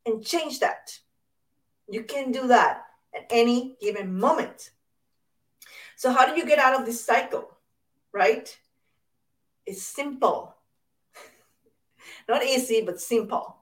and 0.06 0.24
change 0.24 0.60
that. 0.60 0.98
You 1.90 2.04
can 2.04 2.32
do 2.32 2.48
that 2.48 2.84
at 3.14 3.28
any 3.30 3.76
given 3.82 4.18
moment. 4.18 4.72
So 5.98 6.12
how 6.12 6.26
do 6.26 6.40
you 6.40 6.46
get 6.46 6.60
out 6.60 6.80
of 6.80 6.86
this 6.86 7.04
cycle? 7.04 7.58
Right? 8.12 8.56
It's 9.66 9.84
simple. 9.84 10.56
Not 12.30 12.44
easy, 12.44 12.82
but 12.82 13.00
simple. 13.00 13.58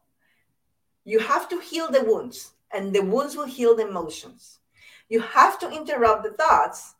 You 1.03 1.19
have 1.19 1.49
to 1.49 1.59
heal 1.59 1.89
the 1.91 2.03
wounds, 2.03 2.53
and 2.71 2.93
the 2.93 3.01
wounds 3.03 3.35
will 3.35 3.45
heal 3.45 3.75
the 3.75 3.87
emotions. 3.87 4.59
You 5.09 5.19
have 5.21 5.59
to 5.59 5.69
interrupt 5.69 6.23
the 6.23 6.31
thoughts 6.31 6.95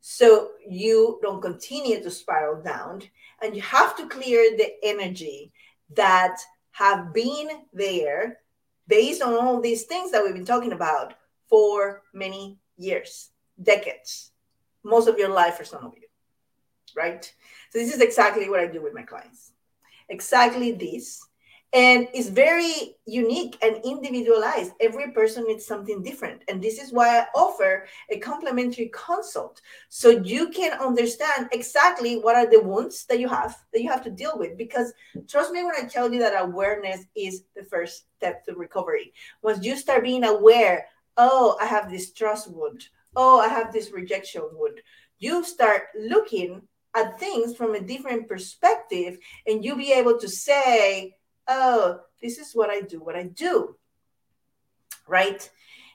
so 0.00 0.50
you 0.66 1.18
don't 1.20 1.42
continue 1.42 2.00
to 2.00 2.10
spiral 2.10 2.62
down. 2.62 3.02
And 3.42 3.56
you 3.56 3.62
have 3.62 3.96
to 3.96 4.08
clear 4.08 4.56
the 4.56 4.74
energy 4.82 5.52
that 5.94 6.38
have 6.70 7.12
been 7.12 7.48
there 7.72 8.38
based 8.86 9.20
on 9.20 9.34
all 9.34 9.60
these 9.60 9.82
things 9.82 10.12
that 10.12 10.22
we've 10.22 10.32
been 10.32 10.44
talking 10.44 10.72
about 10.72 11.14
for 11.48 12.02
many 12.14 12.58
years, 12.76 13.30
decades, 13.62 14.30
most 14.86 15.08
of 15.08 15.18
your 15.18 15.28
life 15.28 15.56
for 15.56 15.64
some 15.64 15.84
of 15.84 15.92
you, 15.96 16.08
right? 16.96 17.24
So, 17.70 17.78
this 17.78 17.94
is 17.94 18.00
exactly 18.00 18.48
what 18.48 18.60
I 18.60 18.66
do 18.66 18.82
with 18.82 18.94
my 18.94 19.02
clients. 19.02 19.52
Exactly 20.08 20.72
this. 20.72 21.26
And 21.72 22.06
it's 22.14 22.28
very 22.28 22.96
unique 23.06 23.58
and 23.60 23.80
individualized. 23.84 24.72
Every 24.80 25.10
person 25.10 25.44
needs 25.46 25.66
something 25.66 26.02
different. 26.02 26.42
And 26.48 26.62
this 26.62 26.78
is 26.78 26.92
why 26.92 27.18
i 27.18 27.26
offer 27.34 27.86
a 28.08 28.18
complimentary 28.18 28.90
consult 28.94 29.60
so 29.88 30.10
you 30.10 30.48
can 30.50 30.78
understand 30.78 31.48
exactly 31.52 32.18
what 32.18 32.36
are 32.36 32.48
the 32.48 32.62
wounds 32.62 33.04
that 33.06 33.18
you 33.18 33.28
have 33.28 33.58
that 33.72 33.82
you 33.82 33.90
have 33.90 34.04
to 34.04 34.10
deal 34.10 34.38
with. 34.38 34.56
Because 34.56 34.94
trust 35.28 35.50
me 35.50 35.64
when 35.64 35.74
i 35.74 35.82
tell 35.86 36.10
you 36.10 36.20
that 36.20 36.40
awareness 36.40 37.04
is 37.16 37.42
the 37.56 37.64
first 37.64 38.04
step 38.16 38.44
to 38.44 38.54
recovery. 38.54 39.12
Once 39.42 39.64
you 39.64 39.76
start 39.76 40.04
being 40.04 40.24
aware 40.24 40.86
oh 41.16 41.56
i 41.60 41.66
have 41.66 41.90
this 41.90 42.12
trust 42.12 42.50
wound 42.50 42.88
oh 43.16 43.40
i 43.40 43.48
have 43.48 43.72
this 43.72 43.92
rejection 43.92 44.42
wound 44.52 44.80
you 45.18 45.42
start 45.44 45.82
looking 45.98 46.62
at 46.94 47.18
things 47.18 47.56
from 47.56 47.74
a 47.74 47.80
different 47.80 48.28
perspective 48.28 49.18
and 49.46 49.64
you'll 49.64 49.76
be 49.76 49.92
able 49.92 50.18
to 50.18 50.28
say 50.28 51.14
oh 51.48 52.00
this 52.22 52.38
is 52.38 52.52
what 52.52 52.70
i 52.70 52.80
do 52.80 53.00
what 53.00 53.16
i 53.16 53.24
do 53.24 53.76
right? 55.06 55.48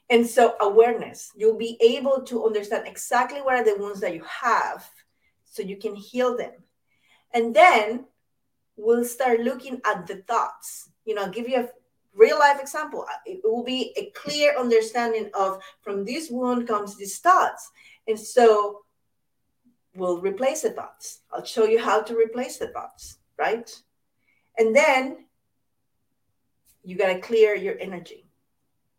And 0.09 0.27
so 0.27 0.55
awareness 0.59 1.31
you'll 1.35 1.57
be 1.57 1.77
able 1.81 2.21
to 2.23 2.45
understand 2.45 2.87
exactly 2.87 3.41
what 3.41 3.55
are 3.55 3.63
the 3.63 3.77
wounds 3.77 4.01
that 4.01 4.13
you 4.13 4.23
have 4.23 4.89
so 5.45 5.61
you 5.61 5.77
can 5.77 5.95
heal 5.95 6.37
them. 6.37 6.51
And 7.33 7.55
then 7.55 8.05
we'll 8.75 9.05
start 9.05 9.39
looking 9.39 9.81
at 9.85 10.07
the 10.07 10.17
thoughts. 10.17 10.89
You 11.05 11.15
know 11.15 11.23
I'll 11.23 11.31
give 11.31 11.47
you 11.47 11.61
a 11.61 11.69
real 12.13 12.37
life 12.39 12.59
example 12.59 13.05
uh, 13.09 13.13
it 13.25 13.39
will 13.43 13.63
be 13.63 13.93
a 13.97 14.11
clear 14.11 14.57
understanding 14.57 15.29
of 15.33 15.61
from 15.81 16.03
this 16.03 16.29
wound 16.29 16.67
comes 16.67 16.97
these 16.97 17.19
thoughts 17.19 17.71
and 18.07 18.19
so 18.19 18.81
we'll 19.95 20.21
replace 20.21 20.61
the 20.61 20.71
thoughts. 20.71 21.21
I'll 21.31 21.43
show 21.43 21.65
you 21.65 21.79
how 21.79 22.01
to 22.01 22.15
replace 22.15 22.57
the 22.57 22.67
thoughts, 22.67 23.17
right? 23.37 23.69
And 24.57 24.75
then 24.75 25.25
you 26.83 26.97
got 26.97 27.13
to 27.13 27.19
clear 27.19 27.55
your 27.55 27.75
energy. 27.79 28.25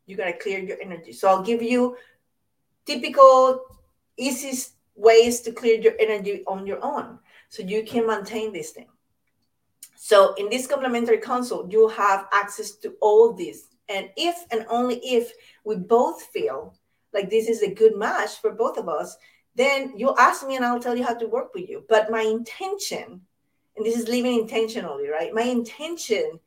You 0.07 0.17
got 0.17 0.27
to 0.27 0.39
clear 0.39 0.59
your 0.59 0.79
energy. 0.81 1.13
So 1.13 1.29
I'll 1.29 1.43
give 1.43 1.63
you 1.63 1.97
typical, 2.85 3.63
easiest 4.17 4.73
ways 4.95 5.41
to 5.43 5.53
clear 5.53 5.81
your 5.81 5.95
energy 5.99 6.43
on 6.47 6.67
your 6.67 6.85
own 6.85 7.19
so 7.49 7.63
you 7.63 7.85
can 7.85 8.07
maintain 8.07 8.53
this 8.53 8.71
thing. 8.71 8.89
So 10.05 10.35
in 10.35 10.51
this 10.51 10.67
complimentary 10.67 11.19
consult, 11.19 11.71
you'll 11.71 11.89
have 11.89 12.27
access 12.33 12.73
to 12.79 12.97
all 13.01 13.33
this. 13.33 13.69
And 13.89 14.11
if 14.17 14.35
and 14.51 14.67
only 14.69 14.97
if 14.97 15.31
we 15.63 15.77
both 15.77 16.25
feel 16.25 16.75
like 17.15 17.31
this 17.31 17.49
is 17.49 17.63
a 17.63 17.73
good 17.73 17.97
match 17.97 18.41
for 18.41 18.51
both 18.51 18.79
of 18.79 18.89
us, 18.89 19.17
then 19.55 19.97
you 19.97 20.13
ask 20.19 20.45
me 20.45 20.57
and 20.57 20.65
I'll 20.65 20.81
tell 20.81 20.97
you 20.97 21.05
how 21.05 21.15
to 21.15 21.29
work 21.29 21.55
with 21.55 21.69
you. 21.69 21.85
But 21.89 22.11
my 22.11 22.23
intention, 22.23 23.21
and 23.77 23.87
this 23.87 23.97
is 23.97 24.09
living 24.09 24.41
intentionally, 24.41 25.07
right? 25.09 25.33
My 25.33 25.43
intention 25.43 26.41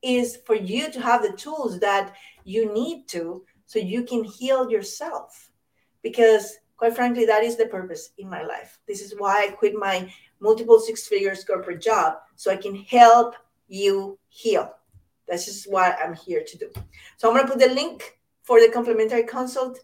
is 0.00 0.38
for 0.46 0.54
you 0.54 0.88
to 0.92 1.00
have 1.00 1.22
the 1.22 1.32
tools 1.32 1.80
that 1.80 2.14
you 2.44 2.72
need 2.72 3.08
to 3.08 3.44
so 3.66 3.80
you 3.80 4.04
can 4.04 4.22
heal 4.22 4.70
yourself. 4.70 5.50
Because 6.02 6.56
quite 6.76 6.94
frankly, 6.94 7.24
that 7.26 7.44
is 7.44 7.56
the 7.56 7.66
purpose 7.66 8.10
in 8.18 8.28
my 8.28 8.42
life. 8.42 8.78
This 8.86 9.00
is 9.00 9.14
why 9.16 9.44
I 9.44 9.52
quit 9.52 9.74
my 9.74 10.12
multiple 10.40 10.80
six 10.80 11.06
figures 11.06 11.44
corporate 11.44 11.80
job 11.80 12.18
so 12.36 12.50
I 12.50 12.56
can 12.56 12.74
help 12.74 13.36
you 13.68 14.18
heal. 14.28 14.74
That's 15.28 15.46
just 15.46 15.70
what 15.70 15.96
I'm 16.02 16.14
here 16.14 16.44
to 16.46 16.58
do. 16.58 16.70
So 17.16 17.28
I'm 17.28 17.34
going 17.34 17.46
to 17.46 17.52
put 17.52 17.60
the 17.60 17.74
link 17.74 18.18
for 18.42 18.60
the 18.60 18.68
complimentary 18.72 19.22
consult 19.22 19.80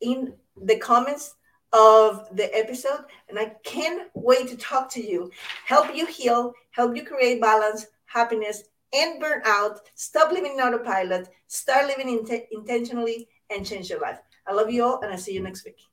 in 0.00 0.34
the 0.56 0.78
comments 0.78 1.34
of 1.72 2.28
the 2.36 2.54
episode. 2.56 3.04
And 3.28 3.38
I 3.38 3.52
can't 3.64 4.10
wait 4.14 4.48
to 4.48 4.56
talk 4.56 4.90
to 4.92 5.02
you, 5.02 5.30
help 5.66 5.94
you 5.94 6.06
heal, 6.06 6.52
help 6.70 6.96
you 6.96 7.04
create 7.04 7.40
balance, 7.40 7.86
happiness, 8.06 8.64
and 8.92 9.22
burnout. 9.22 9.78
Stop 9.94 10.32
living 10.32 10.54
in 10.54 10.60
autopilot, 10.60 11.28
start 11.46 11.86
living 11.86 12.08
in 12.08 12.42
intentionally, 12.50 13.28
and 13.50 13.66
change 13.66 13.90
your 13.90 14.00
life. 14.00 14.18
I 14.46 14.52
love 14.52 14.70
you 14.70 14.84
all, 14.84 15.00
and 15.02 15.12
I'll 15.12 15.18
see 15.18 15.34
you 15.34 15.42
next 15.42 15.64
week. 15.64 15.91